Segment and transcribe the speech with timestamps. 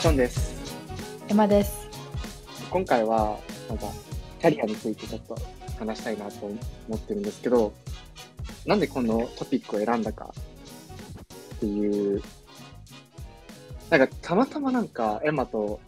[0.00, 0.54] ションです。
[1.28, 1.86] エマです。
[2.70, 3.84] 今回は、なんか、
[4.40, 5.36] キャリアについてちょっと
[5.78, 6.56] 話したいなと思
[6.96, 7.74] ってるんですけど、
[8.64, 10.32] なんでこのトピックを選んだか
[11.56, 12.22] っていう、
[13.90, 15.78] なんか、たまたまなんか、エマと、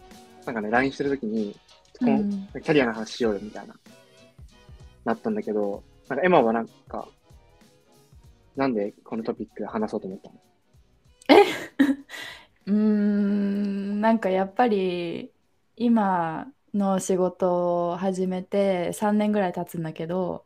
[0.44, 1.56] なんかね、LINE してるときに、
[2.02, 3.74] うんキャリアの話しようよみたいな、
[5.06, 7.09] なったんだけど、なんかエマはなんか、
[8.56, 10.37] なんでこのトピックで話そうと思ったの？
[12.66, 13.52] うーん、
[14.02, 15.33] なんかやっぱり
[15.77, 20.45] 今の仕事を始めて3年ぐらい経つんだけど、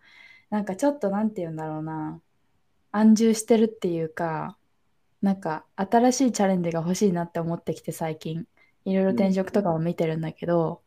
[0.51, 2.21] なんかちょっとなんて言うんだろうな、
[2.93, 4.59] 安住してるっていうか、
[5.23, 8.47] なんか新しいチャレンジが欲しいなって思ってきて最近、
[8.85, 10.83] いろいろ転職とかも見てるんだけど、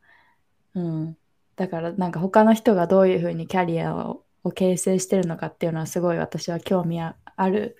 [0.75, 1.17] うん。
[1.55, 7.15] だからなんか他の人がどういうふうにキャリアをを形成してるのかっていうのはすごい私は興味あ
[7.49, 7.77] る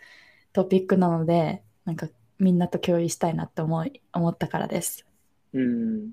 [0.51, 2.07] トピックなので、なんか
[2.39, 5.05] みんなと共有したいなって思い思ったからです。
[5.53, 6.11] うん。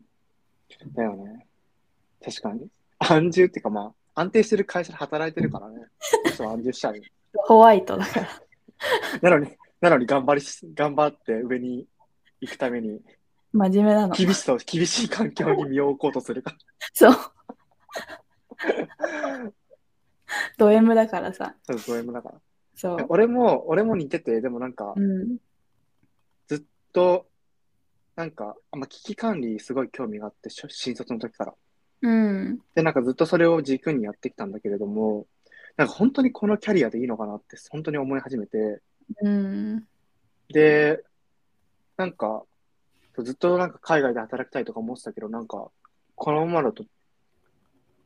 [0.94, 1.46] だよね。
[2.24, 2.69] 確かに。
[2.98, 5.86] 安住っていうかまあ、安定してる会社で働いてるからね。
[6.36, 7.02] そう安住しちゃうよ。
[7.47, 8.28] ホワイトだから。
[9.30, 11.86] なのに、なのに頑張りし、頑張って上に
[12.41, 13.00] 行くために、
[13.52, 14.14] 真面目なの。
[14.14, 16.56] 厳しさ、厳しい環境に身を置こうとするか
[16.92, 17.12] そう。
[17.12, 17.32] ら。
[20.58, 21.54] ド M だからさ。
[21.62, 22.41] そう、ド M だから。
[22.74, 23.06] そう。
[23.08, 25.38] 俺も、俺も似てて、でもなんかう、ん。
[26.97, 27.27] と、
[28.14, 31.55] なんか、あんま危機管理すごい興味があって、新卒の時から。
[32.00, 32.58] うん。
[32.75, 35.27] で、なんかずっとそれを軸にやってきたんだけれども、
[35.77, 38.80] なんか本当にこのキャリアでいいのかなって、本当に思い始めて、
[39.20, 39.86] うん。
[40.48, 41.05] で、
[41.98, 42.44] なんか、
[43.19, 45.70] ずっとなんか海外で働きたいとか思ってたけど、なんか、
[46.14, 46.83] このままだと、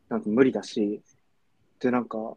[0.08, 1.00] なんか無理だし、
[1.78, 2.36] で、なんか、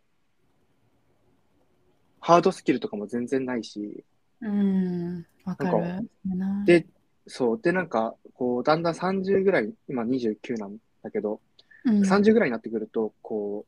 [2.20, 4.04] ハードスキルとかも全然ないし、
[4.44, 5.26] うん。
[5.46, 6.10] わかる。
[6.26, 6.86] なで、
[7.28, 11.40] そう、で、なんか、こう、だんだん30ぐらい、今29なんだけど、
[11.86, 13.66] うん、30ぐらいになってくると、こ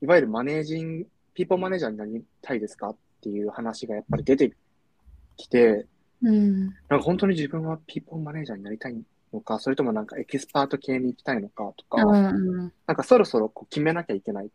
[0.00, 4.54] う、いわゆるマネージング、ピーポーマネージャーになりたいですかっていう話がやっぱり出て
[5.36, 5.86] きて、
[6.22, 6.66] うん。
[6.66, 8.96] なんか本当に自分はピーポーマネージャーになりたい
[9.32, 12.72] のか、それともなんかエキスパート系に行きたいのかとか、うん。
[12.86, 14.50] なんかそろそろこう決めなきゃいけない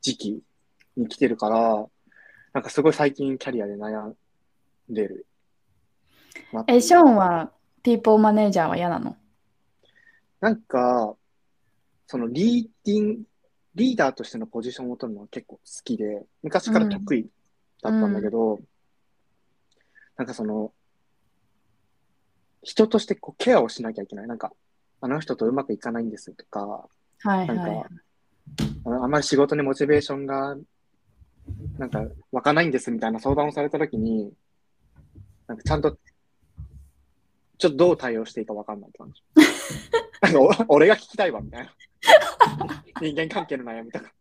[0.00, 0.42] 時期
[0.96, 1.86] に来てるから、
[2.52, 4.16] なんかすごい最近キャリアで悩ん
[4.88, 5.26] でる。
[6.66, 9.16] え、ショーンは people manager は嫌なの？
[10.40, 11.14] なんか、
[12.06, 13.22] そのリーディング、
[13.74, 17.28] リーダーとしてのポジションを取るのは結構好きで、昔から得意
[17.82, 18.58] だったんだけど、
[20.16, 20.72] なんかその、
[22.62, 24.26] 人としてこうケアをしなきゃいけない。
[24.26, 24.52] なんか、
[25.00, 26.88] あの人とうまくいかないんですとか、
[27.24, 27.88] なんはいはいか。、
[28.86, 30.56] あのあんまり仕事にモチベーションが、
[31.78, 34.32] なんか、湧かないんですみたいな相談をされたときに、
[35.46, 35.98] なんかちゃんと、
[37.58, 39.22] ちょっとどう対応していいかわかんないって感じ。
[40.22, 41.74] なんかお俺が聞きたいわ、みたいな。
[43.00, 44.12] 人間関係の悩みとか。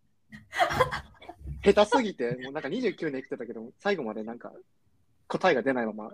[1.64, 4.54] 下手すぎて、もうなんか29年生きてたけど、最後までなんか
[5.28, 6.12] 答えが出ないまま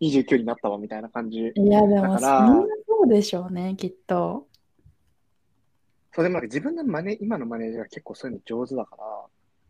[0.00, 1.52] 29になったわ、みたいな感じ。
[1.54, 2.68] いや、でも、そ
[3.04, 4.46] うでしょうね、きっと。
[6.14, 9.04] そうでもなんか自分のマネ、今のマネージャーが結構そういうの上手だから、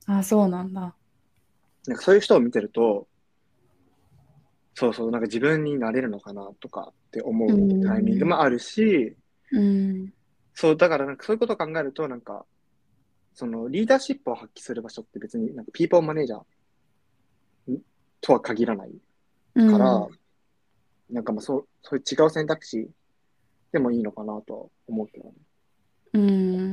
[0.06, 0.94] あ、そうなんだ。
[1.87, 3.06] なんかそういう人を見てると、
[4.75, 9.16] そうそう、なんか自分になれるのかなとかって思うタイミングもあるし、
[9.53, 10.12] うん。
[10.54, 12.44] そう、だからなんかそういうことを考えると、なんか、
[13.34, 17.78] そのリーダーシップを発揮する場所って別になんかピーポーマネージャー
[18.21, 18.92] とは限らない
[19.54, 20.19] から、うん
[21.10, 22.88] なんかまあそう、そういう違う選択肢
[23.72, 25.32] でもいいのかなとは思うけどね。
[26.15, 26.63] うーん、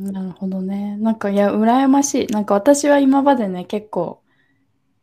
[0.00, 0.96] なるほどね。
[0.96, 2.26] なんか、いや、羨ましい。
[2.28, 4.22] なんか私は今までね、結構、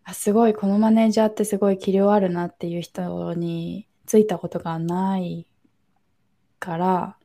[0.04, 5.46] あ、すごい、このマネージャーってすごい器量あるなっていう人についたことがない
[6.60, 7.18] から、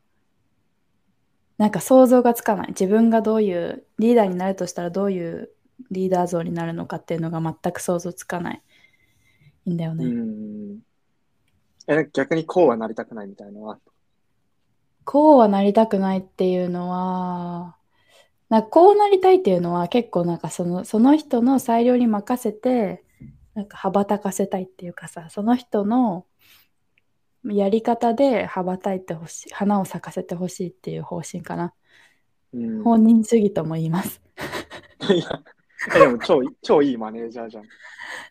[1.56, 2.68] なんか想像がつかない。
[2.68, 5.50] 自分がどういう、リーダーになるとしたらどういう
[5.90, 8.62] リーダー像になるのかっていうのが全く想像つかない。
[9.64, 10.04] いいんだようね。
[10.04, 10.80] ん。
[11.86, 13.78] え、逆にこうはなりたくないみたいなのは、
[15.04, 17.76] こうはなりたくないっていうのは、
[18.48, 23.02] なこうなりたいっていうのは結構なんかそのその人の裁量に任せて
[23.54, 26.26] なんか羽ばたかせたいっていうかさその人の
[27.44, 31.72] やり方で羽ばたいてほしい花を咲かせてほしいっていう方針かな
[32.52, 32.82] うん。
[32.82, 34.20] 本人主義とも言います
[35.10, 35.42] いや、
[35.96, 37.64] えでも超超いいマネージャーじゃん。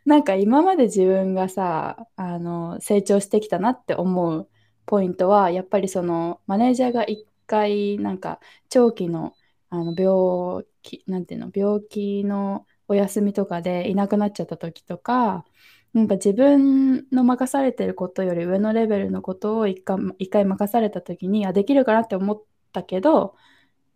[0.06, 4.48] なんか今まで自分がさあの成長してきたなって思う
[4.86, 8.40] ポイントはやっぱりそのマネージャーが一回なんか
[8.70, 9.34] 長期の
[9.70, 15.46] あの病気なんていうの病気のお休みとかでいなくなっちゃった時とか
[15.94, 22.44] なんか自分の任されてることより上のレベルのことを一回一回任された時にあできるかなって思っ
[22.74, 23.36] たけど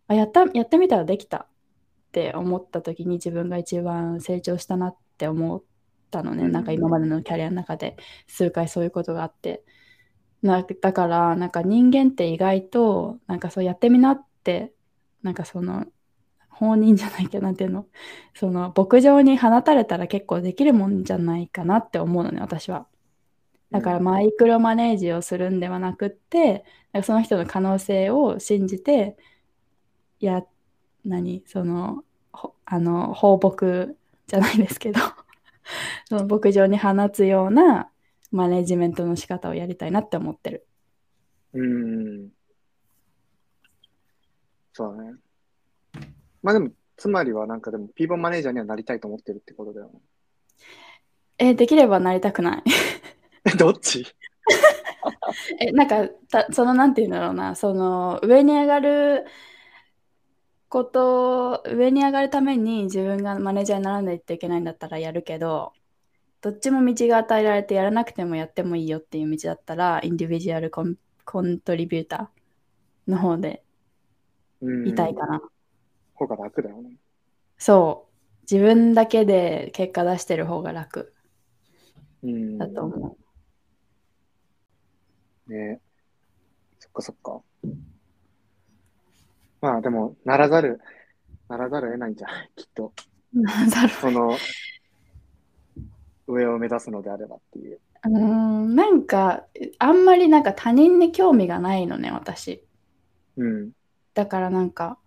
[0.08, 1.48] あやったやってみたらできたっ
[2.12, 5.64] て思った時に自分が一番成長したなって思っ
[6.12, 7.98] たのね、うんなんか今までのキャリアの中で
[8.28, 9.64] 数回そういうことがあって。
[10.42, 14.74] なだからなんか人間って意外となんかそうやってみなって
[15.24, 15.86] なんかその
[16.50, 17.86] 放任じゃないけどなんていうの？
[18.34, 22.88] その牧場に放たれたら結構できるもんじゃないかなって思うのね私は。
[23.72, 29.18] だからマイクロマネージをするんではなくってなんかその人の可能性を信じて
[30.20, 30.44] いや
[31.04, 31.44] 何？
[31.46, 33.98] そのほあの放牧
[34.28, 35.02] じゃないですけど
[36.08, 37.90] その牧場に放つような
[38.36, 40.68] マネジメントの仕方をやりたいなって思ってる。
[41.54, 42.30] うん。
[44.74, 45.14] そうだね。
[46.44, 50.00] まあでも、つまりはなんかでも、ピーボンマネージャーにはなりたいと思ってるってことだよね。
[51.38, 52.64] え、できればなりたくない。
[53.46, 54.06] え、 どっち？
[55.60, 59.26] え、なんかた、そのなんていうんだろうな、その上に上がる
[60.68, 65.72] こと、上に上がるために自分がマネージャーにならないといけないんだったらやるけど、
[66.42, 70.96] どっちも道が与えられてやらなくてもやってもいいよっていう道だったら、インディビジュアルコン
[71.26, 73.64] コントリビューターの方で
[74.62, 74.88] うん。
[74.88, 75.42] いたいかな。
[76.14, 76.96] 方が楽だよね。
[77.58, 78.16] そう。
[78.44, 81.14] 自分だけで結果出してる方が楽
[82.24, 82.58] うん。
[82.58, 83.18] だと思
[85.48, 85.80] ね
[86.80, 87.42] そっかそっか。
[89.62, 90.80] まあでも、ならざる、
[91.50, 92.52] ならざるを得ないんじゃない？
[92.56, 92.94] きっと。
[93.34, 93.42] う。
[93.42, 94.38] なんだろうその、
[96.28, 97.80] 上を目指すのであればっていう。
[98.06, 99.46] うーん、なんか、
[99.80, 102.64] あんまりなんか他人に興味がないのね、私。
[103.38, 103.72] うん。
[104.14, 104.98] だからなんか、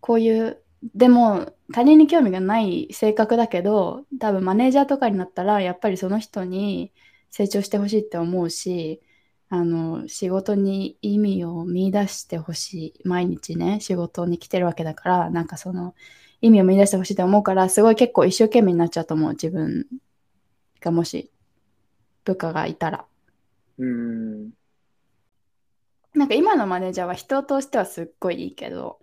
[0.00, 0.62] こういう、
[0.94, 6.92] でも他人に興味がない性格だけど、多分マネージャーとかになったら、やっぱりその人に
[7.30, 9.00] 成長してほしいって思うし、
[9.50, 13.08] あの、仕事に意味を見出してほしい。
[13.08, 15.94] 毎日ね、仕事に来てるわけだから、なんかその、
[16.40, 19.30] 意味を見出してほしいって思うから、すごい結構一生懸命になっちゃうと思う。
[19.32, 19.86] 自分
[20.88, 21.30] がもし、
[22.24, 23.04] 部下がいたら。
[23.78, 24.50] うん。
[26.14, 28.98] なんか今のマネージャーは人としてはすっごいいいけど、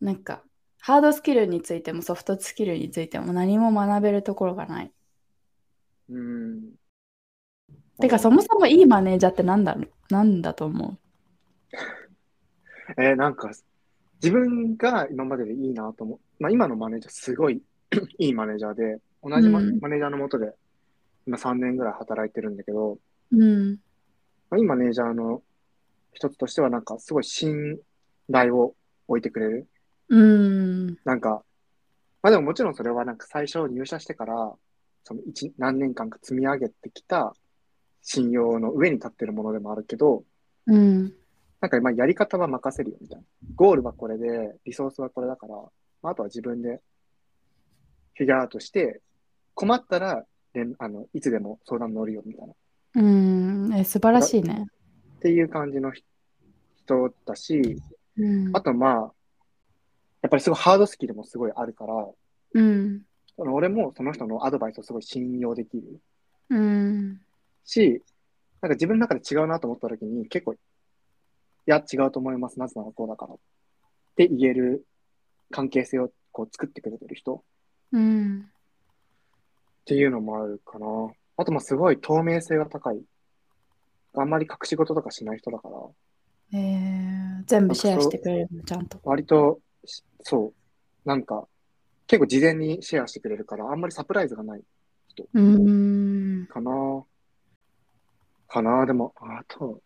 [0.00, 0.42] なんか
[0.80, 4.92] ハードスキルについてもソフトスキルについても何も学べるところがない。
[6.08, 6.62] うん。
[8.00, 9.88] てかそもそもいいマネージャーってなんだろう？
[10.12, 10.98] なんだと思
[12.98, 13.50] えーなんか、
[14.22, 16.20] 自分が今まででいいなと思う。
[16.38, 17.62] まあ今のマネージャーすごい
[18.18, 20.52] いいマネージャーで、同じマネージャーのもとで
[21.26, 22.98] 今3年ぐらい働いてるんだけど、
[23.32, 23.78] ううん。
[24.50, 25.42] まあ、いいマネージャーの
[26.12, 27.78] 一つとしてはなんかすごい信
[28.30, 28.74] 頼を
[29.08, 29.68] 置いてくれる。
[30.08, 30.98] うん。
[31.04, 31.42] なんか、
[32.22, 34.52] まあでももちろんそれはなんか最初入社してから、
[35.04, 37.34] その一何年間か積み上げてきた
[38.02, 40.24] 信用の上に立ってるものでもあるけど、
[40.66, 41.12] うん。
[41.60, 43.24] なんかまあやり方は任せるよみたいな。
[43.54, 45.54] ゴールはこれで、リソースはこれだから、
[46.02, 46.80] まあ、あとは自分で
[48.14, 49.00] フィギュアアウトして、
[49.54, 52.52] 困ったら連あのいつでも相談乗るよみたいな。
[52.52, 52.56] っ
[52.96, 53.74] うん。
[53.74, 54.66] え、素晴らしいね。
[55.20, 56.04] ていう感じの人
[56.86, 57.80] 人だし、
[58.16, 58.60] うんあ。
[58.60, 58.92] とまあ、
[60.22, 61.94] やっぱりすごいハードスキルもすごいあるから、
[62.54, 63.02] うん。
[63.36, 66.00] その俺もその人のアドバイスをすごい信用できる
[66.50, 67.20] うん。
[67.64, 68.02] し、
[68.60, 70.56] なんか自分の中で違うなと思った時に結構、い
[71.66, 72.58] や、違うと思います。
[72.58, 73.34] なぜならこうだから。
[73.34, 73.38] っ
[74.16, 74.84] て言える
[75.50, 77.42] 関係性をこう作ってくれてる人っ
[77.92, 78.51] うん。
[79.84, 80.86] ていうのもあるかな。
[81.36, 83.02] あと、まあ、すごい透明性が高い。
[84.14, 85.76] あんまり隠し事とかしない人だから、
[86.54, 89.00] えー、全部シェアしてくれるの、ちゃんと。
[89.04, 90.52] 割と、しそ
[91.04, 91.46] う、なんか、
[92.06, 94.62] 結構事前にシェアしてくれるから、あんまりサプライズがない
[95.34, 96.46] うん。
[96.46, 97.04] かな。
[98.48, 99.80] かな、でも、あと、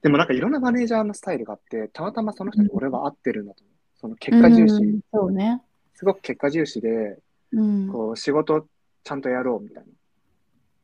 [0.00, 3.74] でもなんかいろんなマネージャーのスタイルがあって、たまたまその人に俺は合ってるんだと思う。
[3.94, 5.62] その結果重視、うんそうね。
[5.94, 7.18] すごく結果重視で、
[7.52, 7.88] うん。
[7.88, 8.66] こう仕事
[9.04, 9.88] ちゃんとやろうみたいな。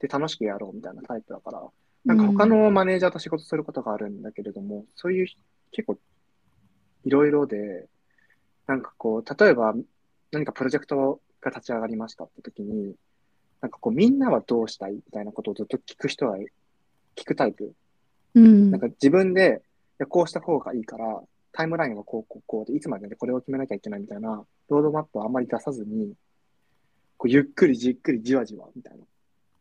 [0.00, 1.62] で、楽しくやろうみたいなタイプだから、
[2.04, 5.26] なんか他のマネージャーと仕事することがあるんだけれども、そういう
[5.72, 5.98] 結構
[7.04, 7.86] いろいろで、
[8.66, 9.74] なんかこう、例えば
[10.32, 12.94] 何かプロジェクトが立ち上がりましたって時に、
[13.60, 16.36] なんかこうみんなはどうしたいみたいなことをずっと聞く人は
[17.16, 17.72] 聞くタイプ。
[18.34, 18.70] うん。
[18.70, 19.62] なんか自分で、
[20.00, 21.20] いやこうした方がいいから、
[21.52, 26.14] タイムラインはこうこうこうで、いつまででこれを決めなきゃいけないみたいな、ロードマップをあんまり出さずに、
[27.18, 29.04] こうゆっくりじっくりじわじわみたいな。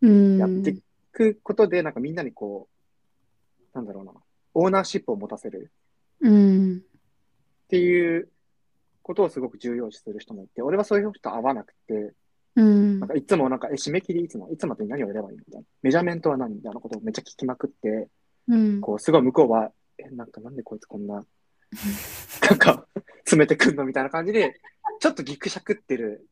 [0.03, 2.69] うん、やっていくことで、なんかみんなにこ
[3.73, 4.13] う、なんだろうな、
[4.53, 5.71] オーナーシップを持たせる
[6.21, 6.77] うん。
[6.77, 8.29] っていう
[9.01, 12.13] ことをすごく重要視する人もいて、俺はそういう人と合わなくて、
[12.55, 15.67] うんなんかいつもなんか、え、締め切りいつも、いつまでに何をやればいいみたいな。
[15.83, 18.09] メジャーメントは何みたいなことをめっちゃ聞きまくって、
[18.47, 21.23] うんこう、すごい向こうは、え、なんかなんでこいつこんな、
[22.49, 22.87] なんか、
[23.19, 24.59] 詰めてくんのみたいな感じで、
[24.99, 26.25] ちょっとギクシャクってる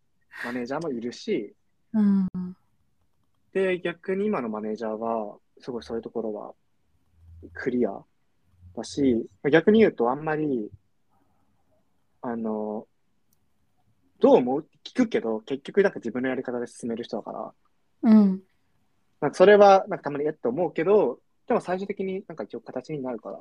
[0.43, 1.53] マネージャーもいるし、
[1.93, 2.27] うん
[3.53, 6.53] で、逆に今のマネージャーは、すごいそういうところは
[7.53, 8.03] クリア
[8.75, 10.69] だし、逆に言うとあんまり、
[12.21, 12.85] あの、
[14.19, 18.41] どう思うって聞くけど、結局なんか自分のやり方で進める人だから、うん
[19.21, 23.39] なんかそれはなんかたまにえっと思うけど、でも最終的になんか一応形になるから、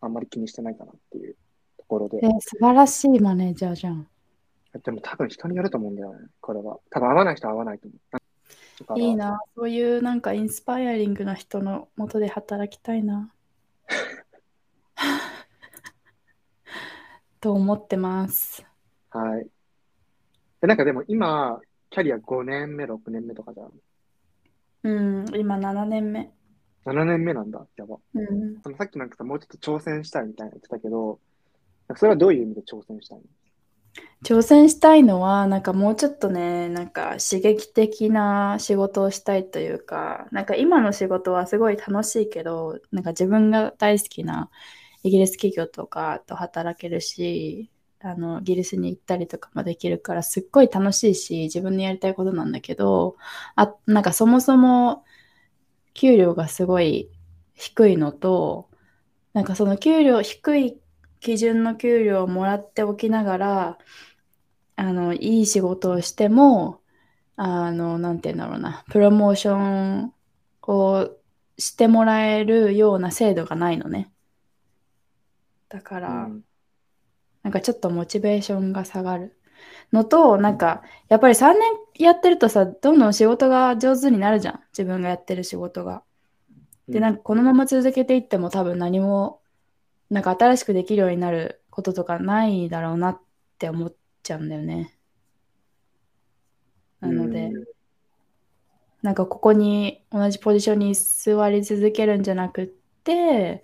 [0.00, 1.34] あんまり気にしてないかなっていう
[1.78, 2.28] ところでえ。
[2.40, 4.06] 素晴らしいマネージャーじゃん。
[4.80, 6.78] でも多分人によると思うんだよね、これは。
[6.90, 8.00] 多分合わない人は合わないと思う。
[8.98, 13.32] いいな、そういうなんかインスパイアリングな人のもとで働きたいな。
[17.40, 18.64] と思ってます。
[19.10, 19.46] はい。
[20.60, 21.60] で、なんかでも今、
[21.90, 23.72] キャリア5年目、6年目とかじゃん。
[24.84, 26.32] うん、今7年目。
[26.86, 27.66] 7年目なんだ。
[27.76, 27.98] やば。
[28.14, 31.20] うん、そのさっきなんかさ、もうちょっと挑戦したいみたいな言ってたけど、
[31.96, 33.24] それはどういう意味で挑戦したいの？
[34.24, 44.48] 挑戦したいのは、なんかもうちょっとね、なんか刺激的な仕事をしたいというか、なんか今の仕事はすごい楽しいけど、なんか自分が大好きな
[45.02, 47.70] イギリス企業とかと働けるし、
[48.00, 53.16] あの、イギリスに行ったりとかもできるから、すっごい楽しいし、自分のやりたいことなんだけど、
[53.56, 55.04] あ、なんかそもそも
[55.94, 57.10] 給料がすごい
[57.54, 58.70] 低いのと、
[59.34, 60.81] なんかその給料、低い
[61.22, 63.78] 基準の給料をもらっておきながら、
[64.76, 66.80] あの、いい仕事をしても、
[67.36, 70.12] あの、なんて言うんだろうな、プロモーション
[70.62, 71.10] を
[71.58, 74.12] してもらえるような制度がないのね。
[75.68, 76.44] だから、うん
[77.42, 79.36] なんかちょっとモチベーションが下がる
[79.92, 84.60] のと、なんか、やっぱり3年やってるとさ、どんどん仕事が上手になるじゃん。
[84.72, 86.02] 自分がやってる仕事が。
[86.88, 89.41] で、なんかこのまま続けていっても多分何も、
[90.12, 93.20] なんか新しくできるようになることとかないだろうなっ
[93.58, 94.94] て思っちゃうんだよね。
[97.00, 97.64] なので、うん。
[99.00, 102.66] なんかここに同じポジションに座り続けるんじゃなくっ
[103.04, 103.62] て、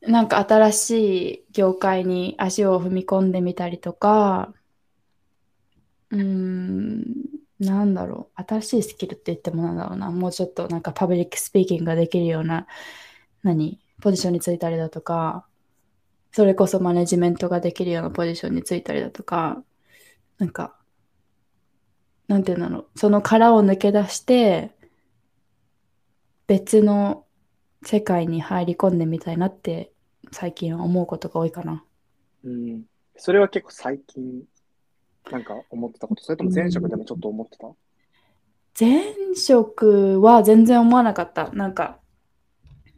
[0.00, 4.54] なんか新しい業界に足を踏み込んでみたりとか、
[6.10, 7.04] うーん、
[7.60, 12.66] なんだろう、新しいスキルって言ってもなんだろうな、もうちょっとなんか public speaking ができるような、
[13.42, 15.46] 何、ポジションについたりだとか、
[16.32, 19.62] それこそマネジメントができるようなポジションについたりだとか、
[20.38, 20.76] なんか、
[22.26, 24.74] なんていうんだろう、その殻を抜け出して、
[26.48, 27.26] 別の
[27.84, 29.92] 世界に入り込んでみたいなって、
[30.32, 31.84] 最近は思うことが多いかな。
[32.44, 32.82] うん。
[33.16, 34.42] それは結構最近、
[35.30, 37.68] なんか思ってたこと、それとも前職でもちょっと思ってた？
[38.80, 41.52] 前職は全然思わなかった。
[41.52, 42.00] なんか、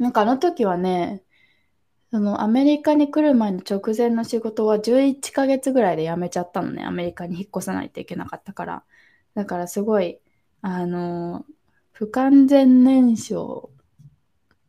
[0.05, 1.23] なんかあの時はね、
[2.11, 6.85] そのアメリカに来る前の直前の仕事は11ヶ月ぐらいで辞めちゃったのね。
[6.85, 8.85] アメリカに引っ越さないといけなかったから。
[9.35, 10.21] だからすごい、
[10.61, 11.47] あの、
[11.93, 13.71] 不完全燃焼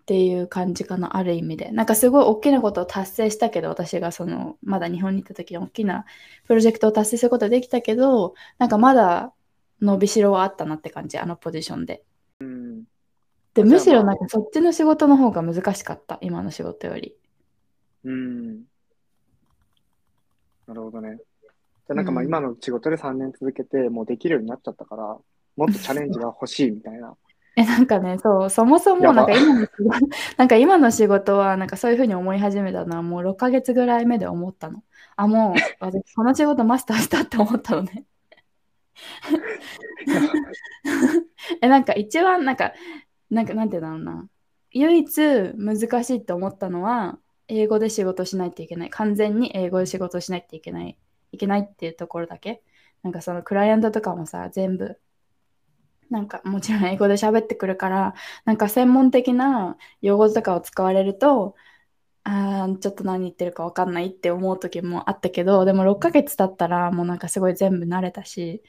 [0.04, 1.72] っていう感じかな、ある意味で。
[1.72, 6.06] なんかすごい大きなことを達成したけど、私がその、まだ日本に行った時に大きな
[6.46, 9.34] プロジェクトを達成することはできたけど、なんかまだ
[9.82, 12.06] 伸びしろはあったなって感じ、あのポジションで。
[13.56, 13.68] うん。
[13.68, 17.16] で、むしろまあなんかそっちの仕事の方が難しかった、今の仕事より。
[18.04, 18.64] うん。
[20.68, 21.18] なるほどね。
[21.18, 25.18] じゃあなんかまあうん今の仕事で3年続けて、もうできるようになっちゃったから、
[25.56, 27.16] もっとチャレンジが欲しいみたいな。
[27.58, 30.08] え、なんかね、そう、そもそもなんか今の仕事、
[30.38, 34.84] なんか今の仕事はなんかそういうふうに思い始めたのはもう6ヶ月ぐらい目で思ったの。
[35.16, 38.06] あ、もう私この仕事マスターしたって思ったのね。
[41.62, 42.74] え、なんか一番なんか、
[43.30, 44.30] なんかなんていうんだろうな。
[44.72, 48.90] 唯一難しいって思ったのは、英語で仕事しないといけない。
[48.90, 50.98] 完全に英語で仕事しないといけない。
[51.32, 52.64] いけないっていうところだけ。
[53.04, 55.00] なんかそのクライアントとかもさ、全部、
[56.10, 58.14] なんかもちろん英語で喋ってくるから、
[58.46, 61.56] なんか専門的な用語とかを使われると、
[62.24, 68.64] あーちょっと何言ってるか分かんないって思う時もあったけど、でも6ヶ月経ったらもうなんかすごい全部慣れたし、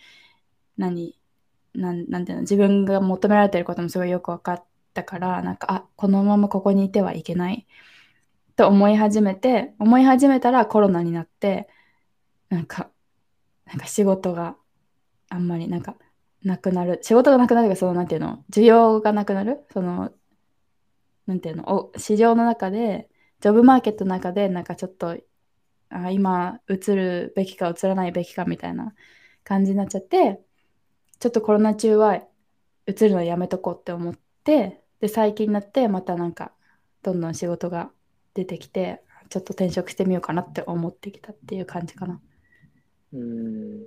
[0.78, 1.18] 何、
[1.76, 4.64] なんなんていうの、自分が求められてることもすごいよく分かっ
[4.94, 7.66] たから、なんか、あ、このままここにいてはいけない
[8.56, 11.68] と思い始めて、思い始めたらコロナになって、
[12.48, 12.90] なんか、
[13.66, 14.56] なんか仕事が
[15.28, 15.96] あんまりなんか
[16.42, 17.00] なくなる。
[17.02, 19.66] 仕事がなくなるが、そのなんていうの、需要がなくなる？
[19.72, 20.12] その、
[21.26, 23.08] なんていうの、お市場の中で、
[23.40, 25.16] ジョブマーケットの中で、なんかちょっと、
[25.88, 28.94] あ今、移るべきか移らないべきかみたいな
[29.44, 30.40] 感じになっちゃって、
[31.18, 32.22] ちょっとコロナ中は
[32.86, 36.52] 移るのやめとこうって思って、で、最近になって、またなんか、
[37.02, 37.90] どんどん仕事が
[38.34, 42.20] 出てきて、ちょっと転職してみようかなって思ってきたっていう感じかな。
[43.12, 43.84] うん。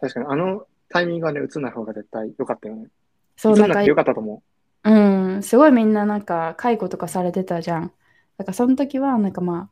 [0.00, 2.88] 確かに、あのタイミングはね、映んない方が絶対良かったよね。
[3.36, 4.42] そう、なんか良かったと思
[4.84, 4.90] う
[5.38, 7.92] ん、すごいみんななんか介護とかされてたじゃん。
[8.36, 9.70] だからその時はなんかま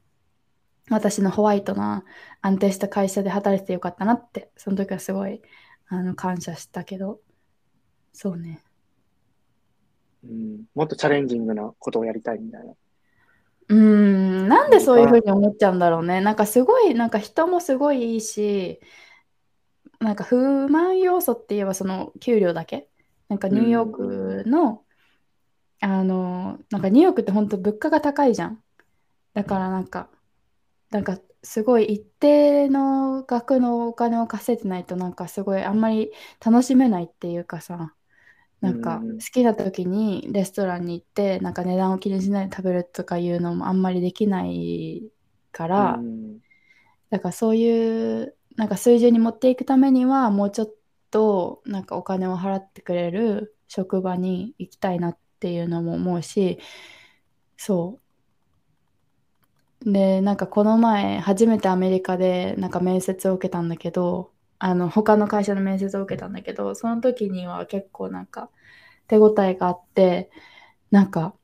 [0.88, 2.04] あ私のホワイトな
[2.40, 5.42] 安定した会社で働いててよかったなってその時はすごい
[5.88, 7.20] あの感謝したけど
[8.12, 8.62] そうね。
[10.24, 10.28] う。
[10.28, 10.64] うん。
[10.74, 12.72] もっとチャレンジングなことをやりたいみたいな。
[13.68, 16.20] うーん、なんでそういうふうに思っちゃうんだろうね。
[16.20, 18.80] なんかすごいなんか人もすごいいいし
[20.00, 22.88] なんか不満要素って言えばその給料だけ？
[23.28, 24.82] なんかニューヨークの、
[25.80, 28.62] あのなんかニューヨークって本当物価が高いじゃん。
[29.32, 30.10] だからなんか、
[30.90, 36.12] なんかすごい一定の額のお金を稼いでないとなんかすごいあんまり
[36.44, 37.94] 楽しめないっていうかさ、
[38.60, 45.10] なんかうん好きな時にレストランに行ってなんか値段を気にしないで食べるとかいうのもあんまりできない
[45.52, 46.40] から、うん
[47.10, 50.74] だからそういうなんか水準に持っていくためにはもうちょっ
[51.10, 56.58] となんかお金を払ってくれる職場に行きたいなっていうのも思うし
[57.56, 58.01] そう
[59.84, 68.50] でなんかこの前初めてアメリカでなんか面接を受けたんだけどあの他の会社の面接を受けたんだけどその時には結構なんか
[69.08, 70.30] 手応えがあって
[70.90, 71.36] なんか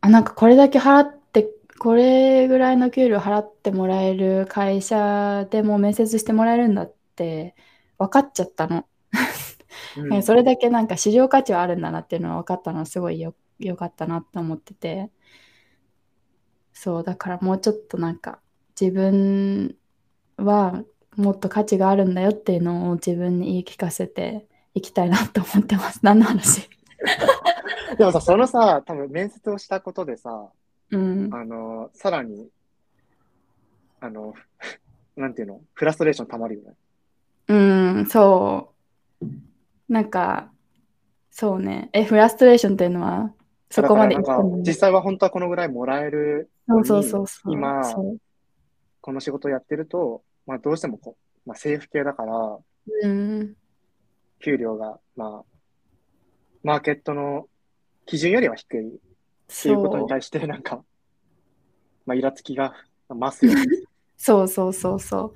[0.00, 7.54] あなんかこれだけ払ってこれぐらいの給料払ってもらえる会社でも面接してもらえるんだって
[7.98, 8.86] 分かっちゃったの。
[9.94, 15.10] うん それだけなんか市場価値はあるんだなっていうのは分かったのはすごいよよかったなって思ってて
[16.82, 18.38] そうだからもうちょっとなんか
[18.80, 19.76] 自分
[20.38, 20.82] は
[21.14, 26.00] もっと価値があるんだよっていうのを自分に言い聞かせていきたいなと思ってます。
[26.00, 26.70] 何の話？
[27.98, 30.48] でもさ、そのさ、多分面接をしたことでさ、
[30.90, 31.28] うん。
[31.34, 32.48] あの、さらに、
[34.00, 34.32] あの、
[35.16, 36.74] なんていうの、フラストレーション溜まるよね。
[37.48, 38.72] うん、そ
[39.20, 39.26] う。
[39.92, 40.50] なんか、
[41.30, 41.90] そうね。
[41.92, 43.34] え、フラストレーションっていうのは、
[43.70, 44.16] そこまで
[44.66, 47.52] 実際は本当はこのぐらいもらえるそうそうそうそう。
[47.52, 47.82] 今
[49.00, 52.58] この仕事をやってると、まあどうしてもこう、まあ政府系だから、
[53.02, 53.54] うん、
[54.40, 55.44] 給料が、まあ、
[56.62, 57.46] マーケットの
[58.06, 58.90] 基準よりは低いっ
[59.46, 60.82] ていうことに対して、なんか、
[62.06, 62.74] まあ、イラつきが
[63.08, 63.64] 増すよね。
[64.16, 65.34] そうそうそうそう。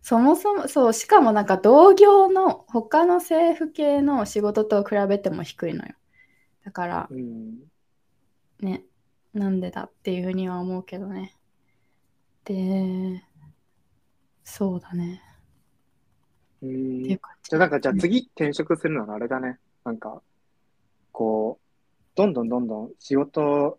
[0.00, 5.94] そもそも、そう、しかもなんか同業の他の政府系の仕事と比べても低いのよ。
[6.64, 7.58] だからうん。
[8.64, 8.84] ね、
[9.34, 11.36] なんでだっていうふうには思うけどね。
[12.44, 13.22] で、
[14.42, 15.22] そうだね。
[16.62, 17.08] うんじ。
[17.08, 19.58] じゃあなんか、じゃあ次転職するならあれだね。
[19.84, 20.22] なんか、
[21.12, 21.64] こう、
[22.16, 23.78] どんどんどんどん仕事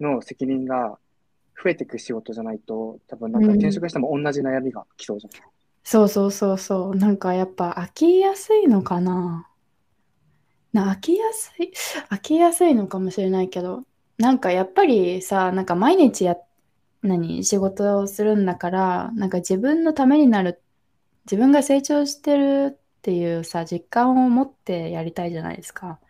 [0.00, 0.98] の責任が
[1.62, 5.32] 増えていく仕事じゃないと、多分なんかうん転職しても同じ悩みが来そうじゃん。
[5.82, 6.96] そうそうそうそう。
[6.96, 9.48] なんかやっぱ飽きやすいのかな。
[10.72, 11.72] な飽きやすい、
[12.10, 13.84] 飽きやすいのかもしれないけど、
[14.18, 16.36] なんかやっぱりさ、なんか毎日や、
[17.02, 20.60] 何、仕事をするんだから、なんか自分のためになる、
[21.24, 26.00] 自分が成長してるっていうさ、実感を持ってやりたいじゃないですか。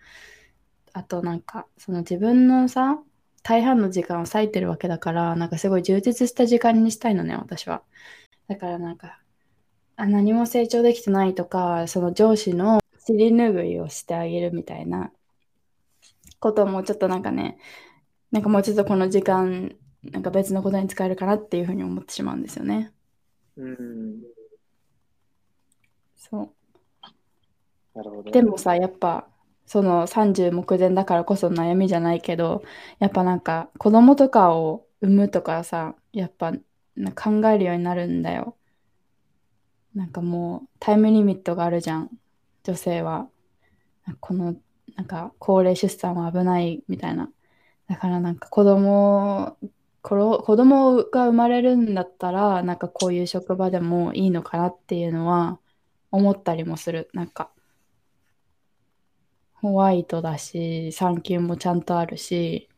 [0.95, 2.99] あとなんか、その自分のさ、
[3.43, 7.83] 大半の時間を割いてるわけだから、なんかすごい充実した時間にしたいのね、私は。
[8.49, 9.21] だからなんか、
[9.97, 15.13] あ何も成長できてないとか、その上司の尻拭いをしてあげるみたいな
[16.41, 17.59] こともちょっとなんかね、
[18.31, 22.93] なんかもうちょっとこの時間、なんか別のことに使えるかなっていうふうに思ってしまうんですよね。
[23.57, 24.23] うん。
[26.17, 26.53] そ
[27.95, 28.31] なるほど。
[28.31, 28.33] う。
[28.33, 29.29] でもさ、やっぱ、
[29.67, 32.63] その30目前だからこそ悩みじゃないけど、
[33.01, 36.53] やっぱなんか子供とかを産むとかさ、やっぱ
[36.97, 38.57] な考えるようになるんだよ。
[39.95, 42.11] なんかもうタイムリミットがあるじゃん、
[42.65, 43.29] 女性は。
[44.21, 44.57] この
[44.97, 47.31] なんか高齢出産は危ないみたいな。
[47.89, 49.57] だからなんか子供
[50.03, 55.59] 子供が生まれるんだったらなんかこういう職場でもいいのかなっていうのは
[56.11, 57.11] 思ったりもする。
[57.13, 57.51] なんか
[59.55, 62.69] ホワイトだし産休もちゃんとあるし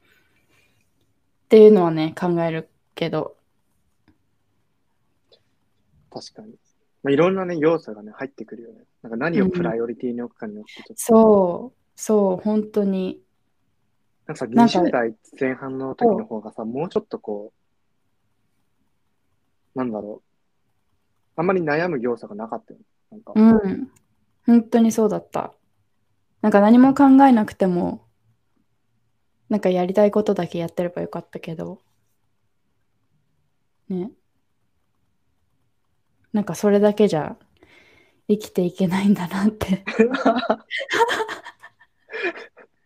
[1.44, 3.36] っていうのはね考えるけど
[6.10, 6.54] 確かに。
[7.02, 8.84] まあ、いろんなね、要素がね、入ってくるよね。
[9.02, 13.20] なんか何をプライオリティに置くかによってちょっと、そうそう本当に
[14.30, 17.52] なんかさ、なんか20代前半の時の方がさ、もうちょっとこ
[19.74, 20.22] う、なんだろ
[21.36, 21.40] う。
[21.40, 22.84] あんまり悩む要素がなかったよね。
[23.10, 23.90] なんか、うん
[24.46, 25.52] 本当にそうだった。
[26.42, 28.06] なんか何も考えなくても、
[29.48, 31.80] なんかやりたいことだけやってればよかったけど、
[33.88, 34.12] ね。
[36.32, 37.36] なんかそれだけじゃ
[38.28, 39.84] 生きていけないんだなって。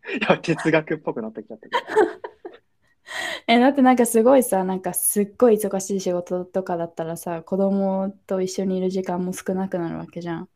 [0.09, 1.69] いや、哲学っぽくなってきちゃった。
[3.47, 10.49] え、だってなんかすごいさ、なんかすっごい忙しい仕事とかだったらさ、子供と一緒にいる時間も少なくなるわけじゃん。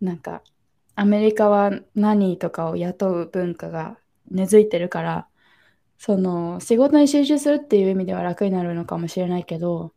[0.00, 0.42] なんか、
[0.94, 3.98] アメリカは何とかを雇う文化が
[4.30, 5.28] 根付いてるから、
[5.98, 9.92] その仕事に集中するっていう意味では楽になるのかもしれないけど、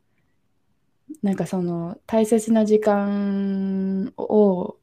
[1.22, 4.78] なんかその大切な時間を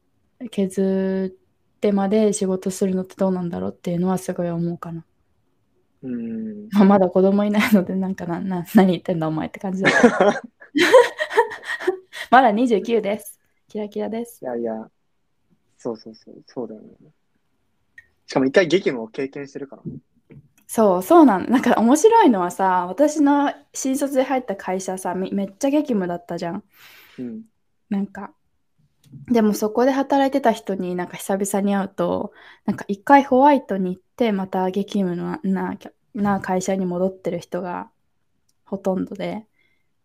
[0.51, 1.38] 削っ
[1.79, 5.05] てまで仕事するのってどうなんだろうっていうのはすごい思うかな。
[6.03, 6.69] うん。
[6.71, 9.89] まあ、まだ子供いないので、なんかな、な、何言ってんだお前って感じだ。
[12.31, 13.39] まだ29です。
[13.67, 14.45] キラキラですい。
[14.45, 14.89] やいや、
[15.77, 16.87] そうそうそう、そうだよね。
[18.27, 19.81] しかも一回激務を経験してるから。
[20.67, 26.63] そう、そうなんなんか面白いのはさ、私の新卒で入った会社さ、めめっちゃ激務だったじゃん。
[27.17, 27.43] うん。
[27.89, 28.33] なんか。
[29.27, 32.31] でもそこで働いてた人になんか久々に会うと、
[32.65, 35.77] なんか一回ホワイトに行って、また激務のな
[36.13, 37.89] な会社に戻ってる人が
[38.65, 39.45] ほとんどで、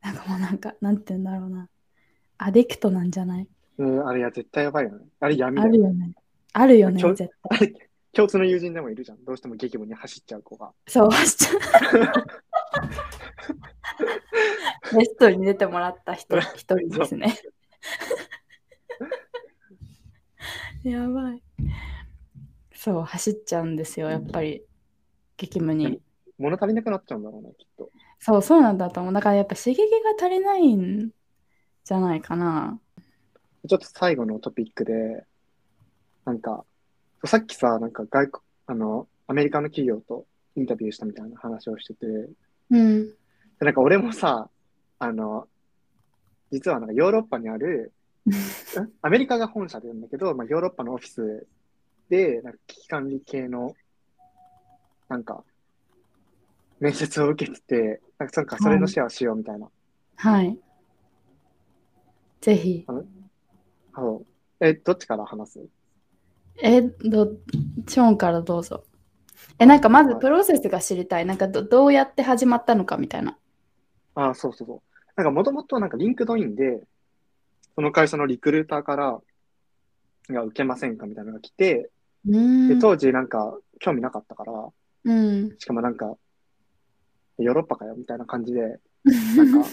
[0.03, 1.69] なんかもうなんか、なんて言うんだろうな。
[2.39, 3.49] アディクトなんじゃない？
[3.79, 5.07] うん、あれや絶対やばいよね。
[5.21, 5.37] あれ。
[5.37, 5.51] るよ
[5.93, 6.15] ね。
[6.53, 7.73] あるよね、絶あれ
[8.13, 9.25] 共通の友人でもいるじゃん。
[9.25, 10.71] どうしても激務に走っちゃう子が。
[10.87, 10.93] 対。
[10.93, 11.17] そう、ゲ
[15.05, 17.35] ストに出てもらった人、一人ですね。
[20.85, 21.43] やばい。
[22.75, 24.63] そう、走っちゃうんですよ、やっぱり。
[25.37, 26.01] 激務に。
[26.39, 27.91] 物足りなくなっちゃうんだろうね、きっと。
[28.19, 29.13] そう、そうなんだと思う。
[29.13, 29.87] だからやっぱ刺激が
[30.19, 31.11] 足りないん
[31.85, 32.79] じゃないかな。
[33.67, 35.25] ちょっと最後のトピックで、
[36.27, 36.65] なんか、
[37.25, 42.29] さっきさ、なんか外国、あの、アメリカの企業とインタビューしたみたいな話をしてて、で
[42.71, 43.15] うん。
[43.61, 44.51] なんか俺もさ、
[44.99, 45.49] あの、
[46.51, 48.04] 実はなんかヨーロッパにある、ん
[49.03, 51.47] アメリカが本社でるんだけど、まあ、ヨーロッパのオフィス
[52.09, 53.75] で、なんか危機管理系の、
[55.09, 55.45] なんか、
[56.81, 59.69] 面接を受けてて、なんかなんかそれのシェアをしようみたいな。
[60.17, 60.59] はい。
[62.41, 62.87] ぜひ。
[63.95, 64.27] そう
[64.61, 65.69] え、どっちから話す？
[66.63, 67.37] え、ど、
[67.89, 68.85] ショーンからどうぞ。
[69.59, 71.27] え、なんかまずはいプロセスが知りたい。
[71.27, 73.39] なんかどどうやって始まったのかみたいな。
[74.15, 74.81] ああ、そうそうそう。
[75.17, 76.83] なんかもともとなんか LinkedIn で、
[77.75, 79.21] その会社のリクルーターから、
[80.31, 81.91] が受けませんかみたいなのが来て、
[82.25, 82.79] で、ん。
[82.79, 84.53] 当時なんか興味なかったから、
[85.05, 85.55] うん。
[85.59, 86.17] しかもなんか、
[87.39, 88.81] ヨーロッパかよみたいな感じで、
[89.37, 89.69] なんか、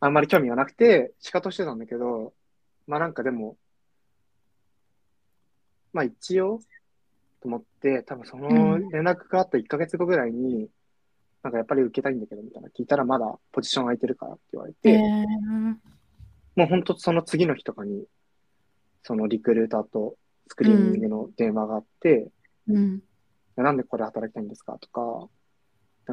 [0.00, 2.32] あんまり興味がなくて、シカトしてたんだけど、
[2.86, 3.56] まあなんかでも、
[5.92, 6.60] まあ一応、
[7.40, 10.68] と思って、多分その連絡があった1ヶ月後ぐらいに、
[11.42, 15.90] なんかやっぱり受けたいんだけどみたいな聞いたらまだポジション空いてるからって言われて、えー
[16.56, 18.04] もう本当その次の日とかに、
[19.02, 20.16] そのリクルーターと
[20.48, 22.28] スクリーニングの電話があって、
[22.68, 23.02] うん。
[23.56, 25.28] なんでこれ働きたいんですかとか、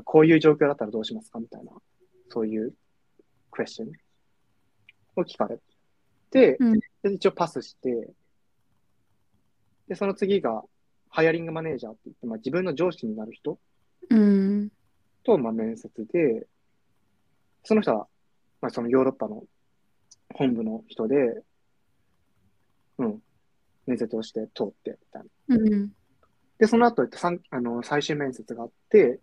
[0.04, 1.72] こういう状況だったらどうしますかみたいな、
[2.30, 2.74] そういう
[3.52, 3.92] クエスチョン
[5.16, 5.60] を聞かれ
[6.30, 8.10] て、うんで一応パスして、
[9.88, 10.64] で、その次が、
[11.10, 13.58] ハイアリングマネージャーって言って、まあ、自分の上司になる人
[14.10, 14.70] うん。
[15.24, 16.46] と、まあ、面接で、
[17.64, 18.08] その人は、
[18.62, 19.44] まあ、そのヨーロッパの
[20.34, 21.44] 本部の人で、
[22.98, 23.22] うん、
[23.86, 25.56] 面接をして通って、みたいな。
[25.56, 25.92] うん。
[26.58, 29.20] で、その後、えっと、さんあの最終面接があって、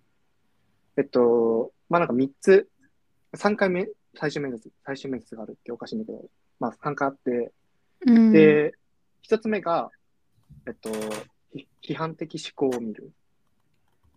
[0.96, 2.68] えっと、まあ、なんか3つ、
[3.36, 6.24] 3回目、最終面接、最終面接があるっておかしいんだけど、
[6.60, 7.52] まあ、3回あって、
[8.06, 8.32] うん。
[8.32, 8.74] で、
[9.28, 9.90] 1つ目が、
[10.66, 10.90] えっと、
[11.52, 13.12] ひ批判的思考を見る。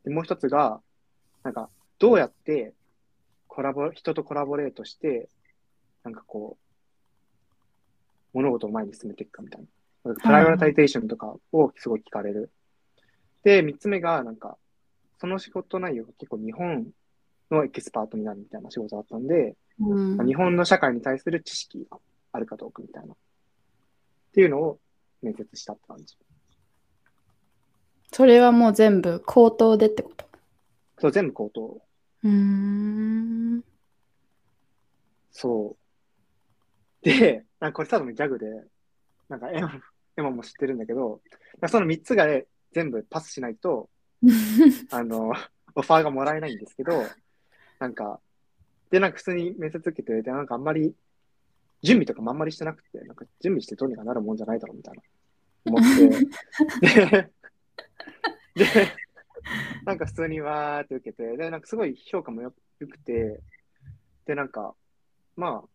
[0.03, 0.81] で、もう一つが、
[1.43, 1.69] なんか、
[1.99, 2.73] どうやって
[3.47, 5.29] コラボ、人と collaborate して、
[6.03, 6.66] なんかこう、
[8.37, 9.61] 物事を前に進めていくかみたい
[10.05, 10.13] な。
[10.13, 12.51] prioritization とかをすごい聞かれる。
[13.43, 14.57] で、三つ目が、なんか、
[15.19, 16.87] その仕事内容が結構日本
[17.49, 21.97] のエキスパートになるみたいな仕事だったんで、うんまあ日本の社会に対する知識が
[22.31, 23.13] あるかどうかみたいな。
[23.13, 23.17] っ
[24.33, 24.79] ていうのを
[25.23, 26.15] 面接したって感じ。
[28.11, 30.25] それはもう全部口頭でってこと？
[30.99, 31.81] そう、全部口頭。
[32.23, 33.63] うーん。
[35.31, 35.75] そ
[37.03, 37.05] う。
[37.05, 38.45] で、なんかこれただのギャグで、
[39.29, 39.71] なんかエマ
[40.17, 41.21] エマも知ってるんだけど、
[41.67, 42.25] その三つが
[42.73, 43.89] 全部パスしないと、
[44.91, 45.31] あの、
[45.75, 47.03] オファーがもらえないんですけど、
[47.79, 48.19] なんか、
[48.89, 50.95] で、なんか普通に面接受けて、で、なんかあんまり、
[51.83, 55.01] 準備とかもあんまりしてなくて、なんか準備してどうにかなるもんじゃないだろうみたいな
[55.65, 56.09] 思って、
[57.05, 57.29] で、
[58.55, 58.65] で、
[59.85, 63.41] なんか普通にわーって受けて、で、なんかすごい評価もよよくて、
[64.25, 64.73] で、なんか、
[65.35, 65.69] まあ、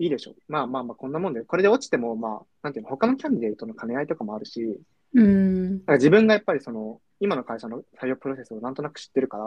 [0.00, 0.34] いいでしょう。
[0.48, 4.80] まあまあまあ、こんなもんで、これで落ちても、まあ、なんていうの、他のキャンディデートの兼ね合いとかもあるし、
[5.14, 5.70] うん。
[5.70, 9.44] なんか自分がやっぱりその、今の会社の採用プロセスをなんとなく知ってるから、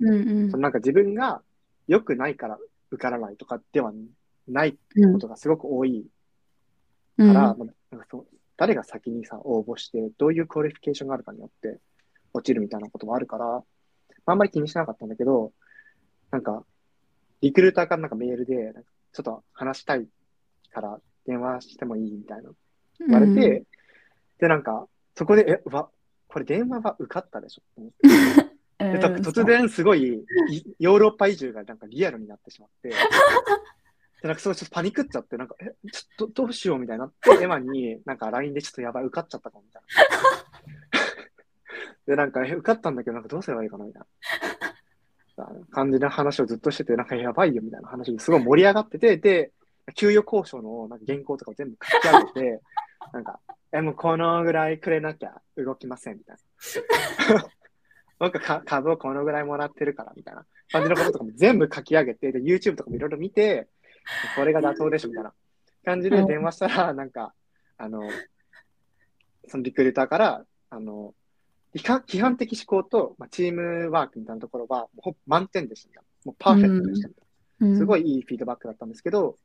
[0.00, 1.40] うんうんそのなんか自分が
[1.86, 2.58] 良くないから
[2.90, 3.92] 受からないとかでは
[4.48, 6.04] ないうんことがすごく多い
[7.16, 11.78] うんから、まあなんかそう誰が先にさ、応募して、どういう qualification があるかによって
[12.34, 13.54] 落ちるみたいなこともあるから、ま
[14.26, 15.52] ああんまり気にしなかったんだけど、
[16.30, 16.64] なんか、
[17.40, 18.72] リクルーターからなんかメールで、
[19.14, 20.06] ちょっと話したい
[20.72, 22.50] から電話してもいいみたいな
[22.98, 23.64] 言われて、
[24.38, 25.88] で、なんか、そこで、え、うわ、
[26.28, 28.04] これ電話は受かったでしょって
[28.78, 30.02] 突然すごい
[30.50, 32.90] いヨーロッパ移住がなんかリアルになってしまって、
[34.20, 39.88] で、なんかそうちょっとパニックっちゃって、なんか、え、ちょっとどうしようみたいになって、エマになんか LINE でちょっとやばい、受かっちゃったかもみたいな。
[42.06, 44.06] で、なんか、え、受かったんだけど、なんかどうすればいいかなみたいな。
[45.70, 49.52] 感じの話をずっとしてて、なんかやばいよみたいな話ですごい盛り上がってて、で、
[49.94, 52.60] 給与交渉のなんか原稿とかを全部書き上げて、
[53.12, 53.40] なんか、
[53.72, 56.36] え、もうこのぐらいくれなきゃ動きませんみたい
[57.34, 57.44] な。
[58.18, 63.68] 僕か株をこのぐらいもらってるからみたいな感じのこととかも全部書き上げて、で、YouTube とかもいろいろ見て、
[64.36, 65.34] これが妥当でしょみたいな
[65.84, 67.34] 感じで電話したら、なんか、
[67.76, 68.08] あの、
[69.48, 71.14] そのリクルーターから、あの、
[71.74, 76.02] 批判的思考と、まあ、チームワークみたいなところは、ほぼ満点でした。
[76.24, 77.20] もうパーフェクトでしたみた
[77.66, 77.76] いな。
[77.78, 78.02] すごい。
[78.02, 79.36] いいいフィードバックだったんですけど、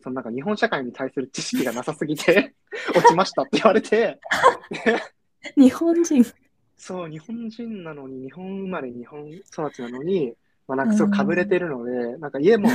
[0.00, 2.54] そのなんか日本社会に対する知識がなさすぎて
[2.94, 4.20] 落ちましたって言われて、
[5.56, 6.24] 日本人。
[6.76, 10.34] そう、日本人なのに、日本生まれ、日本育ちなのに、
[10.66, 12.68] まあなんかすごいかぶれてるので、なんか家も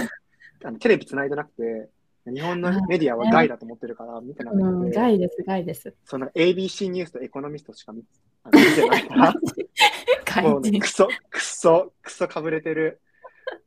[0.63, 1.89] あのテレビ繋いでなくて、
[2.25, 5.93] 日本のメディアは害だと思ってるから見てなくて、うん、害です、害です。
[6.05, 8.03] その ABC ニュースとエコノミストしか見
[8.51, 10.87] てないから、もうク。
[10.87, 13.01] ソ、クソ、クソかぶれてる、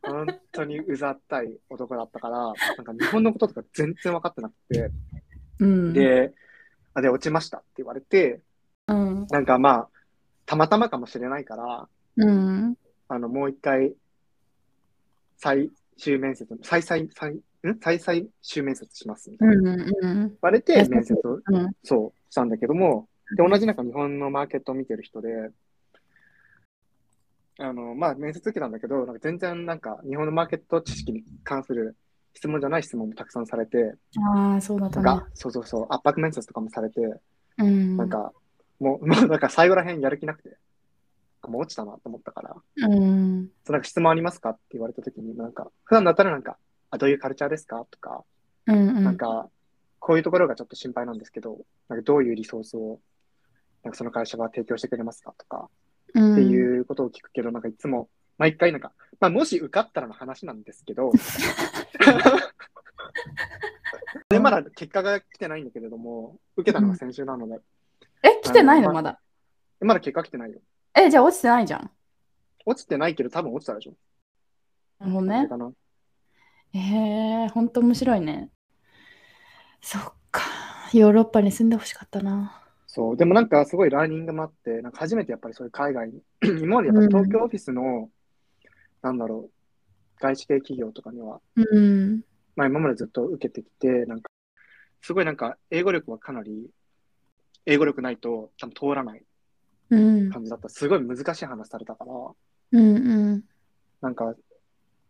[0.02, 4.90] 本当にうざったい男だったから、なんか日本のこととか全然分かってなくて、
[5.60, 5.92] うん。
[5.92, 6.32] で、
[6.94, 8.40] あで、落ちましたって言われて、
[8.86, 9.26] うん。
[9.30, 9.88] なんかまあ、
[10.46, 12.76] たまたまかもしれないから、うん。
[13.08, 13.94] あの、もう一回、
[15.38, 17.38] 最終面接、再々、再、
[17.70, 17.78] ん？
[17.80, 19.54] 再々終面接しますみたいな。
[19.54, 19.66] うん。
[19.68, 19.90] うん。
[20.28, 21.72] 言われて、面接を、うん。
[21.82, 25.50] そう、したんだけども、で、同じなんか日本のマーケットを見てる人で、
[27.58, 31.96] あの、まあ、面接受けたんだけど、なんか全然なんか日本のマーケット知識に関する
[32.34, 35.22] 質問じゃない質問もたくさんされて、ああ、そうだったね。
[35.34, 37.00] そうそうそう、圧迫面接とかもされて、
[37.58, 37.96] うん。
[37.96, 38.32] なんか、
[38.80, 40.56] もう、 もうなんか最後らへんやる気なくて、
[41.46, 43.50] もう落ちたなと思ったから、うん。
[43.64, 44.50] そうなんか質問ありますか？
[44.50, 46.56] って言われたときに、なんか、普段だったらなんか、
[46.92, 47.84] あ、どういうカルチャーですか？
[47.90, 48.22] とか、
[48.66, 48.76] うん。
[48.76, 49.04] うん。
[49.04, 49.48] なんか、
[49.98, 53.00] こういうところがちょっと心配なんですけど、なんかどういうリソースを、
[53.82, 55.34] なんかその会社が提供してくれますか？
[55.38, 55.68] とか、
[56.14, 61.12] うん、っていうことを聞くけど、なんかいつも、毎回なんか、まあもし受かったらの話なんですけど、
[64.28, 67.60] で、まだ結果が来てないんだけれども、受けたのが先週なので、
[68.22, 68.92] え、来てないの？
[68.92, 69.18] まだ。
[69.80, 70.60] まだ結果来てないよ。
[70.94, 71.90] え、じゃあ落ちてないじゃん。
[72.66, 73.94] 落ちてないけど、多分落ちたでしょ。
[75.00, 75.48] なるほどね。
[76.72, 78.50] かなえー、ほんと面白いね。
[79.80, 80.42] そっか。
[80.92, 82.62] ヨーロッパに住んでほしかったな。
[82.86, 86.22] そう、でもなんかすごいラーニングもあって、なんか初めてやっぱりそういう海外に、
[86.62, 88.10] 今までやっぱり東京オフィスの、
[89.00, 89.50] なんだろう、
[90.20, 92.22] 外資系企業とかには、うん。
[92.54, 94.30] まあ今までずっと受けてきて、なんか、
[95.00, 96.68] すごいなんか英語力はかなり、
[97.64, 99.22] 英語力ないと多分通らない
[99.90, 100.30] うん。
[100.30, 100.68] 感じだった。
[100.68, 102.12] すごい難しい話されたから、
[102.72, 103.44] うんうん。
[104.00, 104.34] なんか、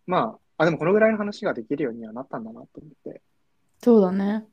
[0.06, 3.20] まあ、あ、でもこのぐらいの話ができるようにはなったんだなと思って。
[3.82, 4.44] そうだね。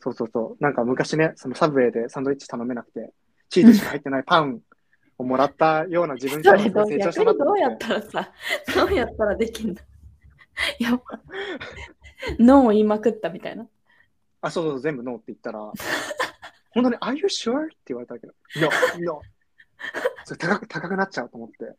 [0.00, 0.62] そうそうそう。
[0.62, 3.12] なんか昔ね、そのサブウェイでサンドイッチ頼めなくて、
[3.48, 4.60] チーズしか入ってないパン
[5.16, 7.78] をもらったような自分そかられどう長したなにどうやっ。
[7.78, 8.32] たらさ、
[8.74, 9.76] どうやったらできんの
[10.80, 11.20] やっぱ、
[12.40, 13.68] ノーを言いまくったみたいな。
[14.40, 15.60] あ、そうそうそう、全部ノーって言ったら、
[16.70, 17.66] 本当に、Are you sure?
[17.66, 19.20] って言われたけど、No, no.
[20.24, 21.76] それ高く高くなっちゃうと思って。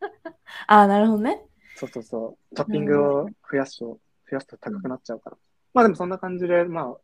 [0.68, 1.42] ああ、なるほどね。
[1.78, 2.56] そうそうそう。
[2.56, 5.36] トッピングを増やすと、増やすと高くなっちゃうから。
[5.74, 6.96] まあでもそんな感じで、ま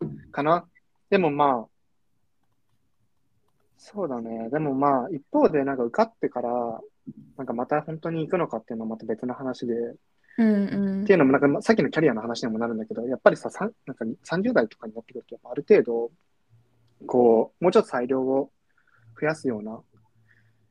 [0.00, 0.66] あ、かな。
[1.08, 1.66] でもまあ、
[3.78, 4.50] そうだね。
[4.50, 6.50] でもまあ、一方でなんか受かってから、
[7.36, 9.74] なんかまた本当に行くのかっていうのはまた別の話で、
[10.38, 16.10] うんうんっていうのもなんかまあさっきのキャリアの話にもなるんだけど、やっぱりさ、なんか30代とかになってくると、やっぱある程度、
[17.06, 18.50] こう、もうちょっと裁量を
[19.20, 19.80] 増やすような、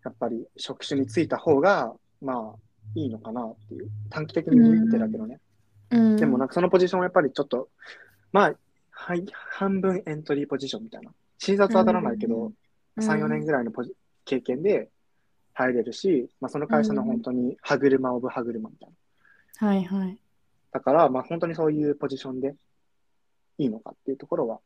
[0.03, 5.39] やっぱり職種に就いた方が、まあ、いいのかなっていう、短期的に見てだけどね。
[5.91, 6.17] ううん。
[6.17, 7.69] でもなんかそのポジションはやっぱりちょっと、
[8.31, 8.55] まあ、
[8.91, 11.11] はい、半分エントリーポジションみたいな。
[11.37, 12.51] 診察は当たらないけど、
[12.97, 13.93] 3、4年ぐらいのポジ
[14.23, 14.89] 経験で
[15.53, 18.89] 入れるし、まあ、その会社の本当に歯車オブ歯車みたい
[19.61, 19.67] な。
[19.67, 20.17] はいはい。
[20.71, 22.55] だから、まあ、本当にそういうポジションで
[23.57, 24.59] いいのかっていうところは。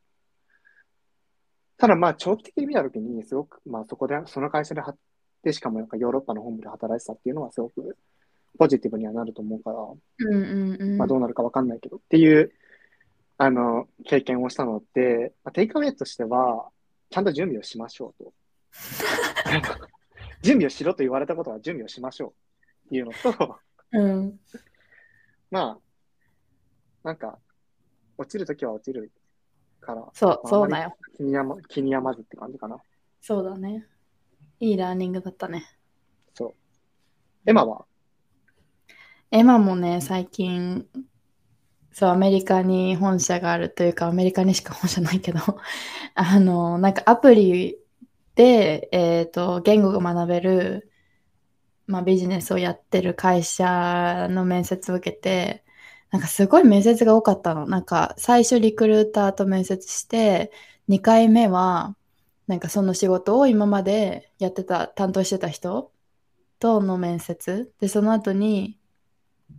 [1.77, 4.95] ただ、まあ、長期的に見たときに、すごく、まあ、そこで、その会社では
[5.43, 7.97] で、しかもなんかヨーロッパの本部で働いてたっていうのは、すごく
[8.57, 10.97] ポジティブにはなると思うから、うんうんうん。
[10.97, 12.51] まあ、どうなるかわかんないけど、っていう、
[13.37, 16.69] あの、経験をしたので、まあ、テイクアウェイとしては、
[17.09, 18.33] ちゃんと準備をしましょうと。
[20.41, 23.59] 準備をしろと言われたことは準備をしましょうっていうのと、
[23.93, 24.39] うん。
[25.49, 25.79] ま
[27.03, 27.39] あ、なんか、
[28.17, 29.11] 落ちるときは落ちる
[29.79, 30.97] から、そう、まあそうだよ。
[31.15, 32.77] 気にやま気に病まずって感じかな。
[33.21, 33.87] そうだね。
[34.59, 35.65] いいラーニングだったね。
[36.33, 36.53] そう。
[37.45, 37.85] エマは？
[39.31, 40.87] エマもね、最近、
[41.91, 45.39] そう、アメリカに本社があるというか、アメリカにしか本社ないけど、
[46.15, 47.77] あの、なんかアプリ
[48.35, 50.91] で、えっ、と、言語が学べる、
[51.87, 55.63] まあ、ビジネスをやってる会社の面接を受けて、
[56.11, 57.67] なんかすごい面接が多かったの。
[57.67, 60.51] なんか最初リクルーターと面接して、
[60.87, 61.95] 2回目は、
[62.49, 65.93] なんかその仕事を今までやってた、担当してた人
[66.59, 67.73] との面接。
[67.79, 68.79] で、その後に、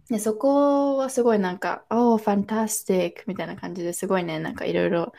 [0.08, 3.24] で、そこはすごいなんか、Oh, fantastic!
[3.26, 5.12] みたいな感じですごいね、なんかいろいろ、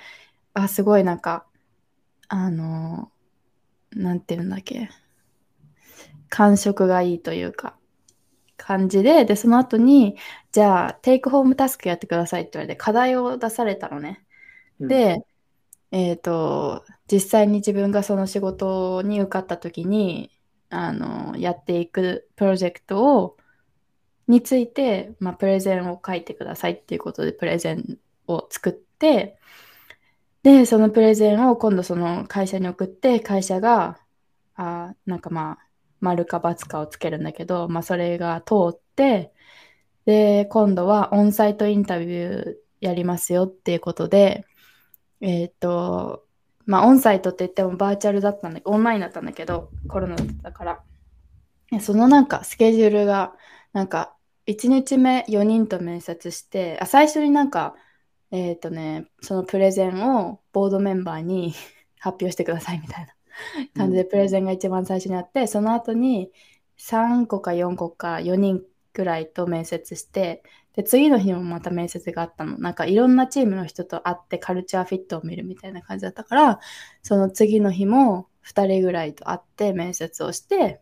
[0.54, 1.48] あ、すごいなんか、
[2.30, 3.12] あの、
[3.92, 4.90] なんていうんだっけ、
[6.30, 7.78] 感触がいいというか、
[8.58, 10.18] 感じで、で、その後に、
[10.52, 14.26] じゃあ、テイクホームタスクやってくださいって言われて、課題を出されたのね。
[14.80, 15.26] うんで、
[15.92, 20.32] えっ、と、実際に自分がその仕事に受かった時に、
[20.70, 23.38] あの、やっていくプロジェクトを、
[24.28, 29.38] について、まあ、プレゼンを書いてくださいっていうことで、プレゼンを作って、
[30.44, 34.00] で、そのプレゼンを今度その会社に送って、会社が、
[34.56, 35.68] あなんかまあ、
[36.00, 39.34] 丸か×かをつけるんだけど、まあ、それが通って、
[40.06, 44.46] で、今度はオンサイトインタビューやりますよっていうことで、
[45.22, 46.26] えっ、と、
[46.66, 50.84] まあ、オンサイトって言ってもバーチャルだったんだオンラインだったんだけど、コロナだったから。
[51.80, 53.34] そのなんかスケジュールが、
[53.72, 54.16] なんか、
[54.48, 57.76] 1日目4人と面接して、あ、最初になんか、
[58.32, 61.54] えっ、とね、そのプレゼンをボードメンバーに
[62.00, 63.14] 発表してくださいみたいな
[63.76, 66.32] 感じでプレゼンが一番最初にあって、その後に
[66.78, 70.44] 3個か4個か4人くらいと面接して、
[70.76, 72.58] で、次の日もまた面接があったの。
[72.58, 76.60] なんかいろんなチームの人と会ってカルチャーフィットを見るみたいな感じだったから、
[77.04, 80.82] その次の日も2人ぐらいと会って面接をして、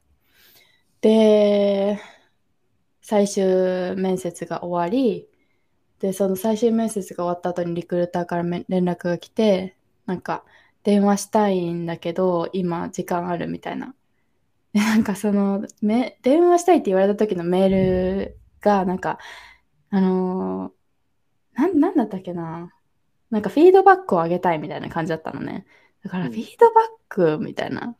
[1.01, 1.99] で、
[3.01, 5.27] 最終面接が終わり、
[5.99, 9.75] で、その最終面接が終わった後にリクルーターから連絡が来て、
[10.05, 10.45] なんか、
[10.83, 13.95] 電話したいんだけど、今時間あるみたいな。
[14.73, 19.19] で、なんかその、電話したいって言われた時のメールが、なんか、
[19.91, 22.73] あのーなん、なんだったっけな。
[23.29, 25.65] なんかフィードバックをあげたいみたいな感じだったのね。
[26.03, 27.95] だからうんフィードバックみたいな。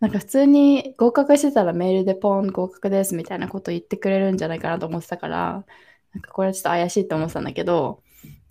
[0.00, 5.66] なんか普通に合格してたらメールでポン合格ですみたいなこと言ってくれるんじゃないかなと思ってたから、
[6.14, 8.02] なんかこれはちょっと怪しいと思ってたんだけど、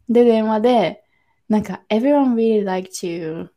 [0.09, 1.03] で、電話で、
[1.49, 3.53] なんか everyone really liked you っ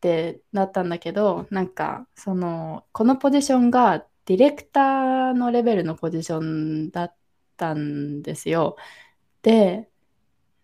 [0.00, 7.14] てなったんだけど、なんかその、このポジションがディレクターのレベルのポジションだっ
[7.60, 8.76] たんですよ。
[9.42, 9.90] で、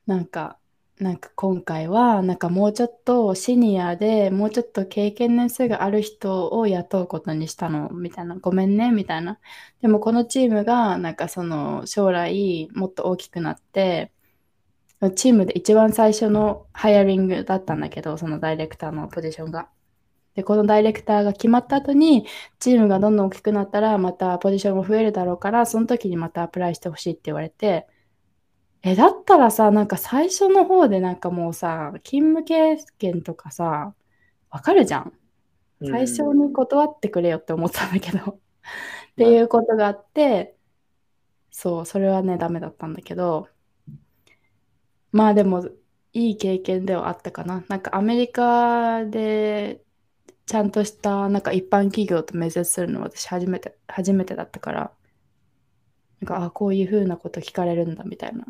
[0.07, 0.59] なんか、
[0.99, 8.37] なんか今回は、なんかもうちょっとシニアでもうちょっと経験年数がある人を雇うことにしたの、みたいな。
[8.39, 9.39] ごめんね、みたいな。
[9.83, 14.13] でもこのチームが、なんかその将来もっと大きくなって、
[15.17, 19.71] チームで一番最初のハイアリングだったんだけど、そのダイレクターのポジションが。
[20.37, 22.27] で、このダイレクターが決まった後に、
[22.61, 27.89] チームがどんどん大きくなったら、またポジションも増えるだろうから、その時にまたアプライしてほしいって言われて、
[28.83, 33.95] え、だったらさ、なんか最初の方でなんかもうさ、勤務経験とかさ、
[34.51, 35.13] わかるじゃん。
[35.83, 38.19] 最初に断ってくれよって思ったんだけど。
[39.13, 40.57] っていうことがあって、
[41.51, 43.49] そう、それはね、ダメだったんだけど、
[45.13, 45.69] まあでも、
[46.13, 47.65] いい経験ではあったかな。
[47.69, 49.83] なんかアメリカで
[50.47, 54.93] ちゃんとしたなんか一般企業と面接するのは私初めて、初めてだったから、
[56.21, 58.47] なんか、あ、こういうふうなこと聞かれるんだみたいな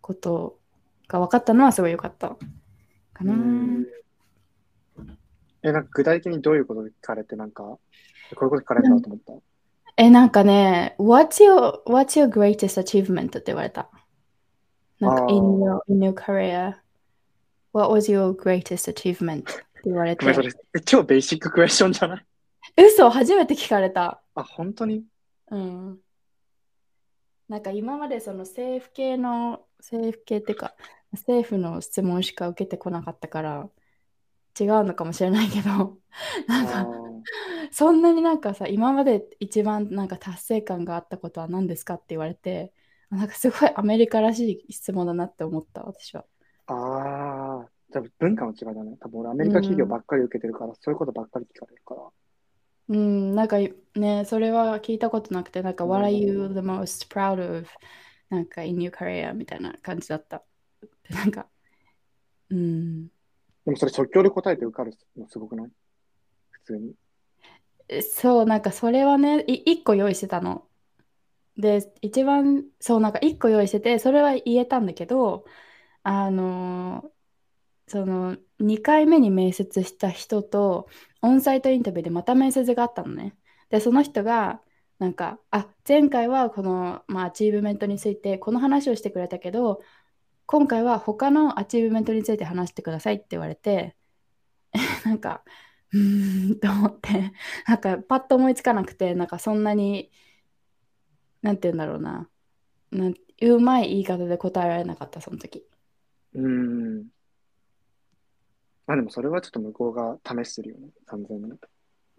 [0.00, 0.58] こと
[1.06, 2.36] が分かったのはすごい良かった
[3.12, 3.32] かな。
[3.34, 3.86] うん
[5.62, 7.78] え、なんか具体的にどういうこと聞かれて、なんか、こ
[8.42, 9.32] ういうこと聞かれたと思った？
[9.96, 13.28] え、なんかね、What's your, what's your greatest achievement?
[13.28, 13.90] って言われた。
[14.98, 16.74] なんか、in your, in your career,
[17.72, 19.44] what was your greatest achievement?
[19.84, 20.44] って言われごめん、そて。
[20.44, 22.26] れ、え超ベーシッククエスチョンじゃない？
[22.76, 24.22] 嘘、初めて聞かれた。
[24.34, 25.04] あ、本当に？
[25.50, 26.00] うん。
[27.48, 30.74] なんか今までその政府系の、政府系っていうか、
[31.12, 33.70] 政府の質問しか受けてこなかったから、
[34.60, 36.00] 違うのかもしれないけど、
[36.48, 37.24] なんあか、ー
[37.72, 42.72] そんなになんかさ、今まで一番なんか達成感があったことは何ですかって言われて、
[43.10, 46.26] なんかすごいアメリカらしい質問だなって思った、私は。
[46.66, 46.76] あー、
[47.94, 48.96] じゃあ文化の違いだね。
[49.00, 52.02] 多分俺アメリカ企業ばっかり受けてるから、そういうことばっかり聞かれるから。
[52.88, 53.58] うん、なんか
[53.94, 57.68] ね、それは聞いたことなくて、なんか、うん What are you the most proud of?
[58.30, 59.32] なんか、in your career?
[59.32, 60.42] みたいな感じだった。
[61.08, 61.46] でなんか、
[62.50, 63.06] うん。
[63.06, 65.70] でもそれ即興で答えて受かるのすごくない？
[66.50, 66.94] 普通に。
[67.88, 70.66] えそう、なんかそれはね、い一個用意してたの。
[71.56, 75.44] で、一番、そう、なんか一個用意してて、それは言えたんだけど、
[76.02, 77.13] あのー
[77.86, 80.88] その、2回目に面接した人と、
[81.22, 83.36] onsite interview でまた面接があったのね。
[83.70, 84.62] で、その人が、
[84.98, 89.80] なんか、あ、前回はこの、まあ、 achievement について、この話をしてくれたけど、
[90.46, 93.96] 今回は他の achievement について話してくださいって言われて、
[95.04, 95.44] なんか、
[95.92, 97.32] うーんと思って、
[97.66, 100.10] なんかパッと思いつかなくて、なんかそんなに、
[101.42, 102.28] なんて言うんだろうな、
[102.92, 103.12] な
[103.42, 105.66] うまい言い方で答えられなかった、その時。
[106.34, 107.13] うん。
[108.86, 111.52] まあでもそれはちょっと向こうが試してるよね、完全に。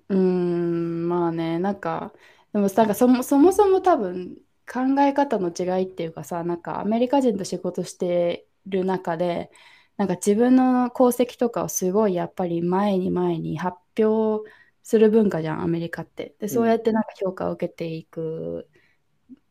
[0.09, 2.13] うーん、まあね、なんか、
[2.53, 4.37] でもなんかそもそもそも多分
[4.71, 9.51] 考え方の違いっていうかさ、なんかアメリカ人と仕事してる中で、
[9.97, 14.49] なんか自分の功績とかをすごいやっぱり前に前に発表
[14.83, 16.35] する文化じゃん、アメリカって。
[16.39, 18.69] で、そうやってなんか評価を受けていく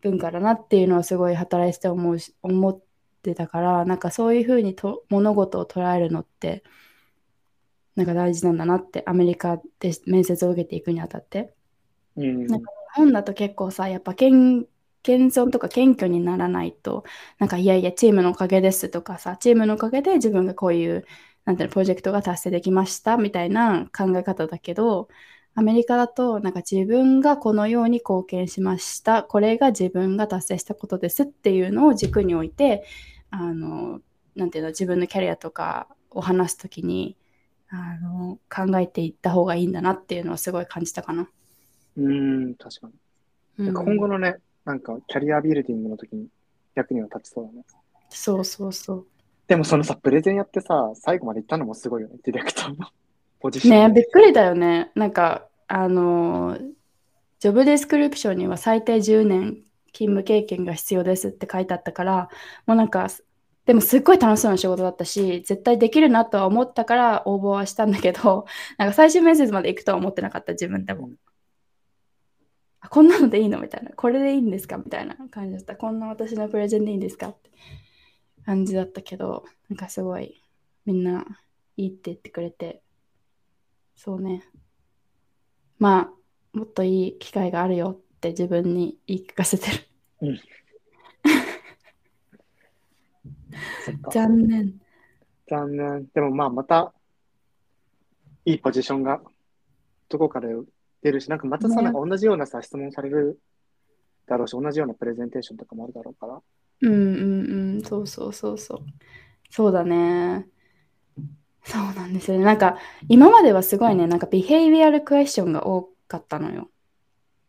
[0.02, 2.82] 文化だなっていうのはすごい働いてて思うし、思っ
[3.22, 6.62] てたから、なんかそういうふうにと物事を捉えるのって、
[7.96, 11.54] なんか大事なんだなって、アメリカで面接を受けていくにあたって。
[12.16, 12.46] うん。
[12.46, 14.66] なんか日本だと結構さ、やっぱ謙
[15.04, 17.04] 謙遜とか謙虚にならないと、
[17.38, 21.04] なんかいやいや、チームのおかげですとかさ、チームのおかげで自分がこういう、
[21.44, 25.08] なんていうの、プロジェクトが達成できましたみたいな考え方だけど、
[25.54, 32.84] アメリカだと、なんか自分がこのように貢献しました、これが自分が達成したことですっていうのを軸に置いて、
[33.30, 34.00] あの、
[34.34, 37.16] なんていうの、自分のキャリアとかを話すときに、
[37.74, 41.28] あの、考えていった方がいいんだなっていうのはすごい感じたかな。
[41.96, 42.92] うーん、確かに。
[43.66, 46.26] うん今後のね、なんかキャリアビルディングの時に
[46.74, 47.64] 役には立ちそうだね。
[48.08, 49.06] そうそうそう。
[49.46, 52.88] でもそのさ、プレゼンやってさ、最後まで行ったのもすごいよね、ディレクターの
[53.40, 53.88] ポジション。
[53.88, 54.90] ねびっくりだよね。
[54.94, 56.58] なんか、あの、
[57.38, 62.28] ジョブディスクリプションには最低10年勤務経験が必要ですって書いてあったから、
[62.66, 63.08] もうなんか、
[63.66, 68.46] でもすっごい楽しそうな仕事だったし、絶対できるなとは思ったから応募はしたんだけど、
[68.76, 71.10] なんか最終面接まで行くとは思ってなかった、自分でも。
[72.80, 73.90] あこんなのでいいのみたいな。
[73.92, 75.76] これでいいんですかみたいな感じだった。
[75.76, 77.50] こんな私のプレゼンでいいんですかって
[78.44, 80.42] 感じだったけど、なんかすごい
[80.84, 81.24] みんな
[81.78, 82.82] いいって言ってくれて、
[83.96, 84.44] そうね。
[85.78, 86.12] ま
[86.54, 89.76] あ、もっといい機会があるよって自分に言い聞かせてる。
[90.20, 90.63] そっか
[94.10, 94.74] 残念。
[95.48, 96.06] 残念。
[96.14, 96.92] でもまあまた、
[98.44, 99.20] いいポジションが
[100.08, 100.48] どこから
[101.02, 103.40] 出るし、なんかまたさ、ねなんか同じようなさ、質問される
[104.26, 106.40] だろうし、同じようなプレゼンテーションとかもあるだろうから。
[106.82, 108.80] うんうんうん、そうそうそうそう。
[109.50, 110.46] そうだね。
[111.64, 112.44] そうなんですよね。
[112.44, 112.78] なんか、
[113.08, 116.68] 今まではすごいね、なんか、ビヘイビアルクエスチョンが多かったのよ。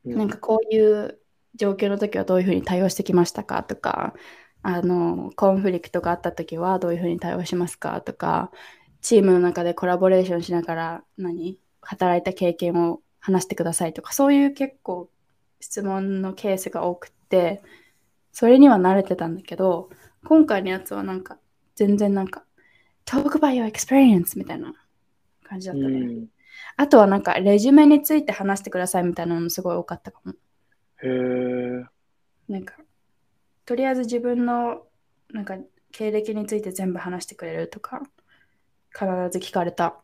[0.05, 1.19] うんなんか、こういう
[1.55, 4.13] 状況の時はどういうふうに対応してきましたかとか、
[4.67, 8.51] あの、コンフリクトがあった時はどういうふうに対応しますかとか、
[8.99, 11.59] チームの中でコラボレーションしながら何？
[11.81, 15.07] 働いた経験を話してくださいとか、そういう結構
[15.59, 17.61] 質問のケースが多くって、
[18.31, 19.91] それには慣れてたんだけど、
[20.25, 21.37] 今回のやつはなんか、
[21.75, 22.43] 全然なんか、
[23.05, 24.73] talk about your experience みたいな
[25.43, 25.99] 感じだったね。
[25.99, 26.27] うん
[26.77, 30.33] あとはなんか、レジュメについて話してくださいみたいなのもすごい多かったかも。
[31.03, 31.85] へえ。
[32.47, 32.75] なんか、
[33.65, 34.83] とりあえず自分の
[35.33, 35.57] なんか
[35.91, 38.03] 経歴について全部話してくれるとか、
[38.91, 39.95] 必ず聞かれた。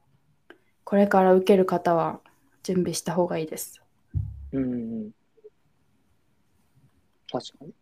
[0.84, 2.20] これから受ける方は
[2.64, 3.82] 準備した方がいいです。
[4.52, 5.12] うんうん。
[7.32, 7.74] 確かに。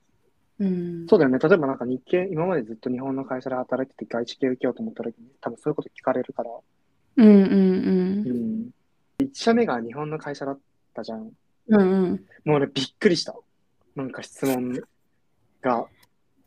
[0.60, 1.08] うん。
[1.08, 1.40] そうだよね。
[1.40, 6.50] 例えばなんか日系、今までずっと日本の会社で働いてて外資系受けようと思った時に、多分そういうこと聞かれるから。
[7.18, 8.70] うんうんうん。
[9.22, 10.60] 1社目が日本の会社だっ
[10.94, 11.32] たじゃん。
[11.68, 12.26] うんうん。
[12.44, 13.34] もう俺びっくりした。
[13.96, 14.82] なんか質問
[15.62, 15.88] が。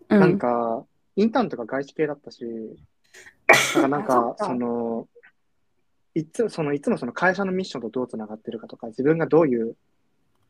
[0.08, 0.84] うん、なんか、
[1.16, 2.44] インターンとか外資系だったし、
[3.46, 5.08] だからなんかその、
[6.14, 9.76] いつそのいつもその会社のミッションとどうつながってるかとか、自分がどういう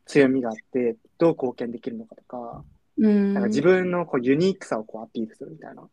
[0.07, 2.65] 強みがあって、どう貢献できるのかとか、
[2.99, 5.89] うん、なんか自分のこうユニークさをこうアピールするみたいな、っ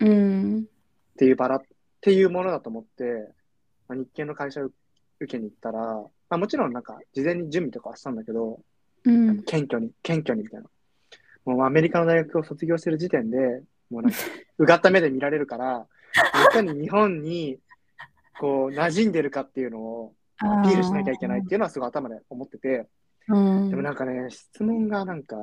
[0.00, 0.66] うん。
[1.16, 1.62] ていうバラっ
[2.00, 3.32] ていうものだと思って、
[3.88, 4.74] まあ、日系の会社を受
[5.26, 8.60] けに行ったら、まあ、もちろんなんか事前に準備とかはしたんだけど、
[9.04, 9.42] うん。
[9.44, 10.66] 謙虚に、謙虚にみたいな。
[11.44, 14.18] もうアメリカの大学を卒業してる時点で、もうなんか、
[14.58, 15.86] うがった目で見られるから、
[16.50, 17.58] いかに日本に、
[18.40, 22.88] こう、馴染んでるかっていうのをアピールしなきゃいけないっていうのはすごい頭で思ってて、
[23.28, 23.70] うん。
[23.70, 25.36] でもなんかね、質問がなんか、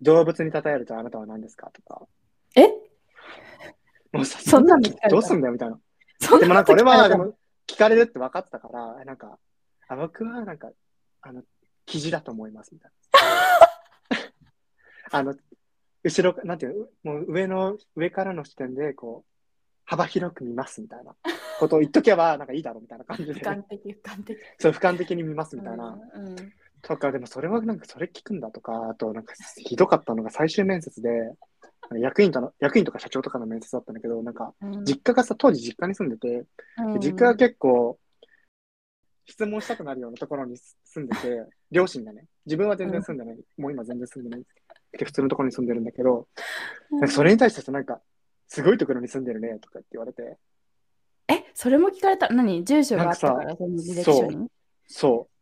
[0.00, 2.06] 動物に例えるとあなたは何ですかとか、
[2.56, 2.68] え？
[4.12, 5.78] もうさ、そんなのどうすんだよみたいな。
[6.20, 7.34] そでもなんか俺は、でも、も
[7.66, 9.38] 聞かれるって分かってたから、なんか、
[9.88, 10.70] あ僕はなんか、
[11.22, 11.42] あの、
[11.86, 13.51] 記事だと思いますみたいな。
[15.10, 15.34] あの、
[16.04, 19.32] 後ろ、なんていうの、もう上の、上からの視点で、こう、
[19.84, 21.14] 幅広く見ますみたいな
[21.58, 24.38] ことを言っとけば、なんかいいだろうみたいな感じで、俯瞰的、俯瞰的。
[24.58, 25.98] そう、俯瞰的に見ますみたいな。
[26.14, 26.36] うん。
[26.82, 31.10] とか、でもそれはなんかそれ聞くんだとか、あとなんかひどかったのが最終面接で、
[31.98, 36.44] 役員との、役員とか社長とかの面接だったんだけど、なんか、うん実家がさ、当時実家に住んでて、
[36.78, 37.98] うん実家が結構、
[39.26, 44.46] 質問したくなるようなところに住んでて、 両親がね、自分は全然住んでない、もう今全然住んでない。
[44.92, 46.28] けど、普通のところに住んでるんだけど、
[46.90, 48.00] なんかそれに対してさ、なんか、
[48.48, 50.36] すごいところに住んでるねとかって言われて、
[51.28, 52.28] え、それも聞かれた。
[52.28, 52.64] 何？
[52.64, 54.48] 住所があったから、その履歴書に？
[54.86, 55.32] そう、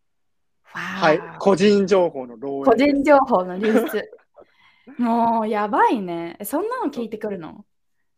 [0.62, 2.76] ははい、個人情報の漏個洩。
[2.76, 4.10] 人情報の流出。
[4.98, 6.36] もうやばいね。
[6.38, 7.64] えそんなの聞いてくるの？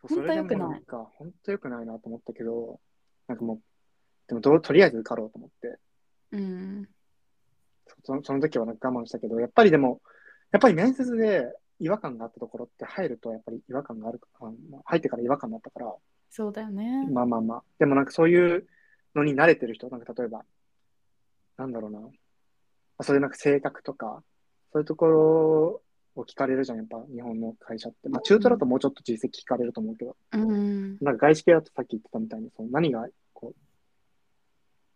[0.07, 0.19] そう。
[0.19, 0.83] ほんと良くない？
[0.87, 2.81] 本当良くないなと思ったけど、
[3.29, 3.61] なんかもう、
[4.33, 5.79] でもどうとりあえず受かろうと思って、
[6.33, 6.89] うん。
[8.03, 10.01] そのその時はなんか我慢したけど、やっぱりでも、
[10.53, 15.95] やっぱり面接で違和感があったところって入るとやっぱり違和感があるあまあ入ってから違和感だったから、
[16.31, 17.07] そうだよね。
[17.11, 17.63] まあまあまあ。
[17.79, 18.67] でもなんかそういう
[19.15, 20.47] のに慣れてる人、なんか例えば、
[21.59, 22.01] なんだろうな。
[22.97, 24.23] あそういうなんか性格とか、
[24.73, 25.83] そういうところ
[26.15, 28.09] を聞かれるじゃん、やっぱ日本の会社って。
[28.09, 30.97] まあ中途だともうちょっと実績聞かれると思うけど、うん。
[31.03, 33.07] なんか外資系だとさっき言ってたみたいに、その何が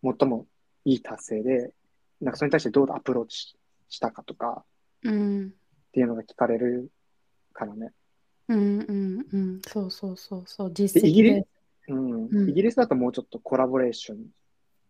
[0.02, 0.46] 最も
[0.84, 1.72] いい達成で、
[2.20, 3.56] なんかそれに対してどうアプローチし
[3.88, 4.64] したかとか
[5.02, 5.46] うん。
[5.46, 5.50] っ
[5.92, 6.90] ていうのが聞かれる
[7.52, 7.92] からね。
[8.48, 9.60] うんうんうん。
[9.66, 10.72] そうそうそうそう。
[10.72, 11.46] 実績でイギリで。
[11.88, 12.26] うん。
[12.26, 14.18] うんイギリスだともうちょっとコラボレーション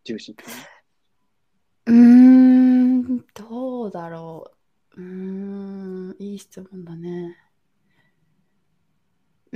[0.04, 0.46] 重視ってい
[1.88, 4.50] うん、どうだろ
[4.96, 5.00] う。
[5.00, 7.36] うーん、いい質問だね。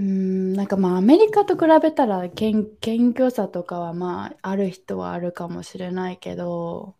[0.01, 6.97] うーん、なんかまあアメリカと比べたら謙謙虚さとかはまあある人はあるかもしれないけど、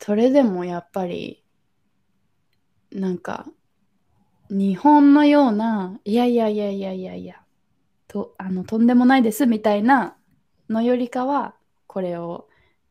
[0.00, 1.44] それでもやっぱり
[2.90, 3.46] なんか
[4.48, 7.36] 日本のようないやいやいやいやいやいや
[8.08, 10.16] とあのとんでもないですみたいな
[10.70, 11.54] のよりかは
[11.86, 12.48] これを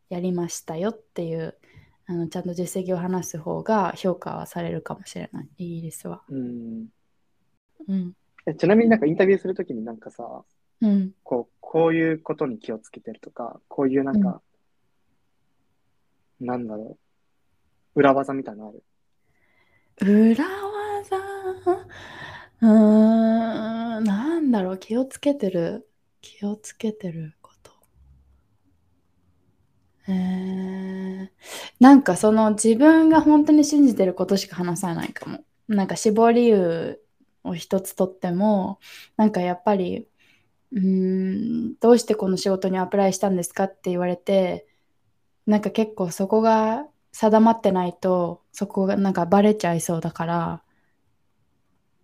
[0.10, 1.58] やりましたよっていう
[2.06, 6.22] あのちゃんと実績を話す方が評価はされるかもしれないイギリスは。
[6.30, 6.88] うん。
[7.88, 8.14] うん。
[8.50, 10.44] えちなみになんかインタビューするときになんかさ、
[10.82, 11.12] うん。
[11.24, 14.42] こう、こういうことに気をつけてるとか、こういうなんか、
[16.40, 16.98] なんだろ
[17.96, 18.84] う、裏技みたいなのある？
[20.32, 21.18] 裏技？
[22.62, 25.88] うーん、なんだろう、気をつけてる、
[26.22, 27.72] 気をつけてること。
[30.08, 31.30] えー、
[31.80, 35.44] なんかその自分が本当に信じてることしか話さないかも。
[35.68, 37.00] なんか死亡理由
[37.50, 38.80] を一つとっても、
[39.18, 40.08] なんかやっぱり、
[40.72, 44.68] うーん、どうしてこの仕事にアプライしたんですかって言われて、
[45.46, 50.64] なんか結構そこが定まってないと、そこがなんかバレちゃいそうだから、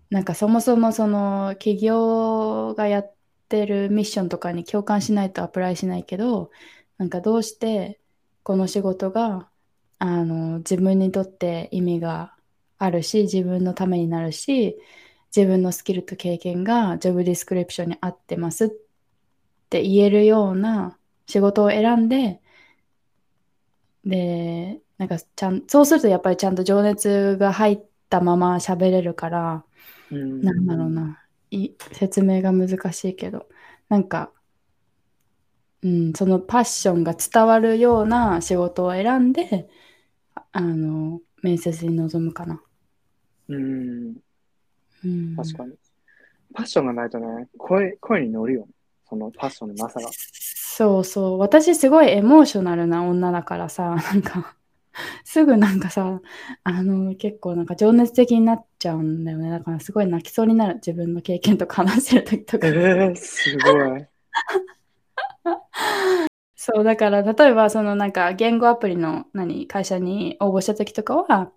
[0.10, 3.14] なんかそもそもその企業がやっ
[3.50, 6.52] てるミッションとかに共感しないとアプライしないけど、
[6.98, 8.00] なんかどうして
[8.44, 9.50] この仕事が
[10.00, 12.36] あの自分にとって意味が
[12.78, 14.78] あるし、自分のためになるし、
[15.36, 18.70] 自分のスキルと経験がジョブディスクリプションに合ってますっ
[19.70, 22.42] て言えるような仕事を選んで、
[24.06, 29.66] で、なんかちゃん、そうするとやっぱりちゃんと情熱が入ったまま喋れるから、
[30.12, 30.42] うん。
[30.42, 33.50] なんだろうな、い説明が難しいけど、
[33.90, 34.32] なんか、
[35.82, 39.70] うん、そのパッションが伝わるような仕事を選んで、
[40.36, 42.64] ああの、面接に臨むかな。
[43.48, 44.18] うん、うん、
[45.36, 45.74] 確かに。
[46.54, 48.68] パッションがないとね、声、声に乗るよ。
[49.08, 50.10] そのパッションのなさが。
[50.12, 51.40] そうそう。
[51.40, 54.56] 私すごいエモーショナルな女だからさ、なんか、
[55.24, 56.22] すぐなんかさ、
[56.64, 59.50] あの、結構なんか情熱的になっちゃうんだよね。
[59.50, 60.76] だからすごい泣きそうになる。
[60.76, 62.68] 自分の経験とか話してる時とか。
[62.68, 64.06] えー、すごい。
[66.56, 71.52] そう、だから例えばそのなんか言語アプリの何会社に応募した時とかは、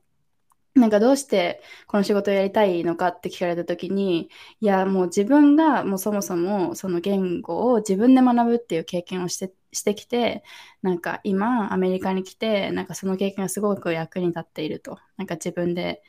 [0.79, 10.43] なんかどうしてこの仕事をやりたいのかって聞かれた時にいやもう自分がもうそもそもその言語を自分で学ぶっていう経験をしてしてきて
[10.83, 14.99] なんか今アメリカに来てなんかその経験がすごく役に立っていると。
[15.17, 16.03] なんか自分で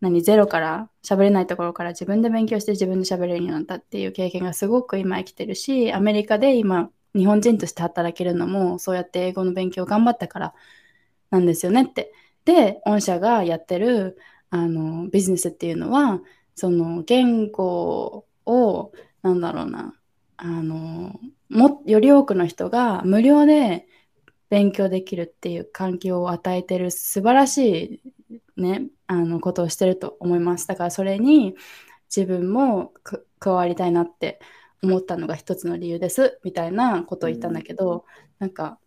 [0.00, 10.54] 何ゼロから喋れないところから自分で勉強して自分で喋れるようになったっていう経験がすごく今生きてるしアメリカで今日本人として働けるのもそうやって英語の勉強頑張ったから
[11.30, 12.12] なんですよねって
[12.44, 14.18] で御社がやってる
[14.50, 16.20] あのビジネスっていうのは
[16.54, 18.92] その言語を
[19.22, 19.94] なんだろうな
[20.36, 21.18] あの
[21.48, 23.86] もより多くの人が無料で
[24.50, 28.00] 勉強できるっていう環境を与えてる素晴らし
[28.56, 30.68] い、ね、あのことをしてると思います。
[30.68, 31.56] だからそれに
[32.14, 32.92] 自分も
[33.38, 34.40] 加わりたいなって
[34.82, 38.02] 思ったのが一つの理由ですみたいなことを言ったんだけど、うん、
[38.38, 38.78] なんか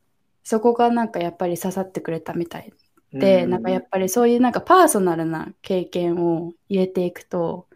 [0.43, 2.71] そこがなんかやっぱり刺さってくれたみたい
[3.13, 7.67] で、うん、なんかやっぱりそういうなんかパーソナルな経験を入れていくと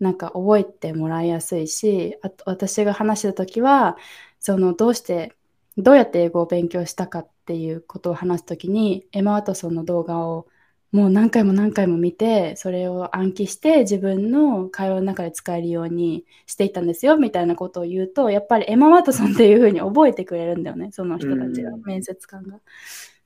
[0.00, 3.96] なんか覚えてもらいやすいしあと私が話した時は
[4.40, 5.34] そのどうして
[5.76, 10.46] どうやって英語を勉強したかっていうことを話す時にエマ・ワトソンの動画を
[10.92, 22.60] もう何回も何回も見てそれを暗記して自分の会話の中で使えるようにしていったんですよみたいなことを言うとやっぱりエマ・ワトソンっていうふうに覚えてくれるんだよねその人たちが、面接官が。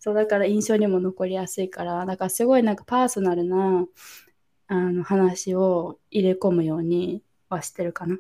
[0.01, 3.87] そうだから印象にも残りやすいからだからすごいなんかパーソナルな
[4.69, 8.19] あの話を入れ込むようにはしてるかな。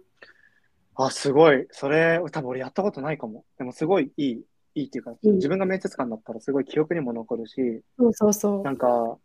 [0.95, 1.67] あ、すごい。
[1.71, 3.45] それ、多分俺やったことないかも。
[3.57, 8.63] でもすごいいい、いいっていうか、うん、自分が面接官だったらすごい記憶にも残るし、そうそうそう。
[8.63, 9.19] なんか、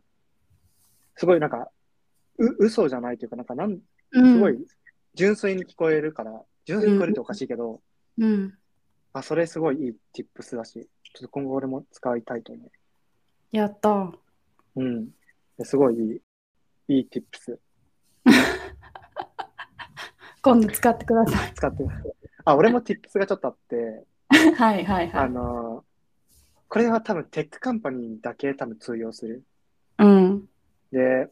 [1.16, 1.70] すごいなんか、
[2.38, 3.80] う嘘じゃないというか、なんかなん、
[4.12, 4.58] すごい
[5.16, 7.82] 純粋に聞こえるから、うん、純粋に聞こえるっておかしいけど、
[8.20, 8.54] うん。
[9.14, 12.72] あ、それすごいいい tips だし、ちょっと今後俺も使いたいと思う。
[13.52, 14.12] やった。
[14.76, 15.10] うん。
[15.64, 16.22] すごいい
[16.88, 17.60] い、いい tips。
[20.42, 21.54] 今度使ってください。
[21.54, 21.86] 使って
[22.46, 24.06] あ、俺も tips がちょっとあって、
[24.58, 25.26] はいはいはい。
[25.26, 25.86] あの
[26.68, 29.44] これは多分 tech company だけ多分通用する。
[30.00, 30.50] うん。
[30.92, 31.30] で、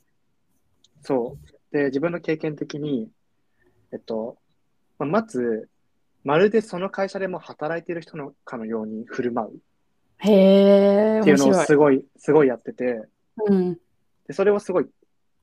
[1.02, 1.76] そう。
[1.76, 3.10] で、自分の経験的に、
[3.92, 4.38] えっと、
[5.00, 5.68] まず、
[6.24, 9.60] まるでその会社でも働いている人のかのように振る舞う。
[10.24, 11.20] へえ。
[11.22, 13.08] っていうのをすごい、すごいやってて、
[13.48, 13.74] うん。
[14.28, 14.88] で、それをすごい、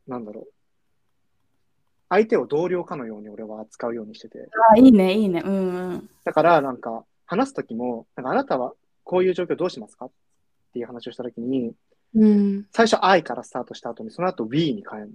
[0.06, 0.48] なんだろう。
[2.08, 4.48] 相手を同僚かのように俺は扱うようにしてて。
[4.72, 5.42] あいいね、いいね。
[5.44, 6.10] うん、うん。
[6.24, 8.72] だから、なんか、話すときも、なんかあなたは
[9.04, 10.06] こういう状況どうしますか？
[10.06, 10.10] っ
[10.72, 11.74] ていう話をしたときに、
[12.14, 15.10] うん、最初 I からスタートした後に、その後 We に変える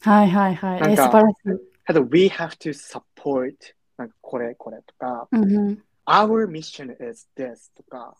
[0.00, 0.80] はいはいはい。
[0.80, 1.60] なんか、素晴らしい。
[1.84, 3.54] ただ We have to support
[3.96, 8.16] なんかこれこれとか、うんうん、Our mission is this とか、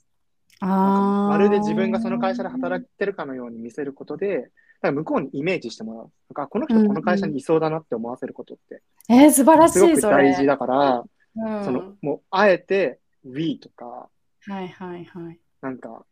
[0.60, 4.50] あまるで自分がその会社で働いてるかのように見せることで、
[4.86, 6.02] から向こうにイメージしてもらう。
[6.02, 8.82] なんかこの人この会社にいそうだなって思わせることって。
[9.08, 9.78] うんうん、えー、素晴らしい。
[9.78, 11.04] すごく大事だから、
[11.36, 14.08] うん、そのもうあえて We とか、
[14.46, 15.38] はいはいはい。
[15.60, 16.04] なんか、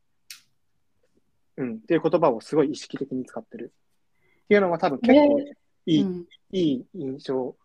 [1.57, 3.72] うん、っていう言葉をすごい意識的に使ってる。
[4.45, 5.45] っていうのは多分結構い
[5.86, 7.57] い、えーうん、いい印象を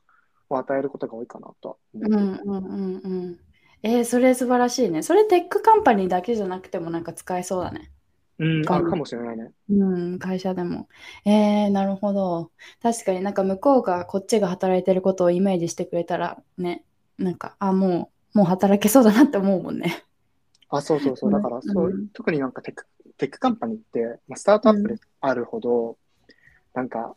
[0.50, 2.12] 与えることが多いかなと思う。
[2.12, 3.40] うんうんうんうん。
[3.84, 5.04] えー、それ素晴らしいね。
[5.04, 7.92] それ tech company だけじゃなくてもなんか使えそうだね。
[8.40, 9.52] うん、あかもしれないね。
[9.70, 10.88] うん、会社でも。
[11.26, 12.52] えー、なるほど。
[12.82, 16.86] 確かになんか向こうがこっちが働いてることをイメージしてくれたらね、
[17.18, 20.06] なんか、あ、もう、もう働けそうだなって思うもんね。
[20.70, 21.32] あ、そうそうそう。
[21.32, 25.96] だから、そう、うん、特になんか tech tech company って、まあ、スタートアップであるほど、うん、
[26.74, 27.16] なんか、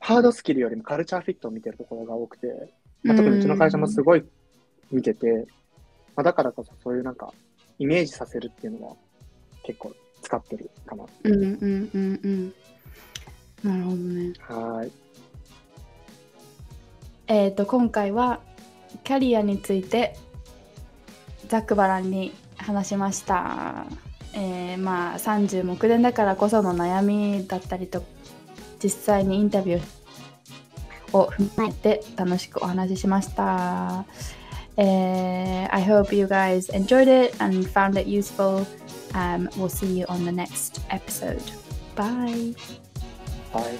[0.00, 4.24] ハードスキルよりもカルチャーフィットを見てるところが多くて、まあ、特にうちの会社もすごい
[4.90, 5.46] 見てて、
[6.16, 7.32] まあ、だからこそそういうなんか、
[7.78, 8.96] イメージさせるっていうのは
[9.62, 11.04] 結構使ってるかな。
[11.24, 12.54] うんうんうんうん。
[13.62, 14.32] なるほどね。
[14.40, 14.90] はい。
[17.28, 18.40] えっ、ー、と今回は
[19.04, 20.16] キャリアについて
[21.48, 23.86] ざっくばらんに話しました。
[24.34, 28.04] えー、まあ30目前だからこその悩みだったりと
[28.82, 34.04] 実際にインタビューを踏まえて楽しくお話ししました。
[34.78, 38.66] Uh, I hope you guys enjoyed it and found it useful.
[39.14, 41.42] Um, we'll see you on the next episode.
[41.96, 42.54] Bye.
[43.52, 43.78] Bye.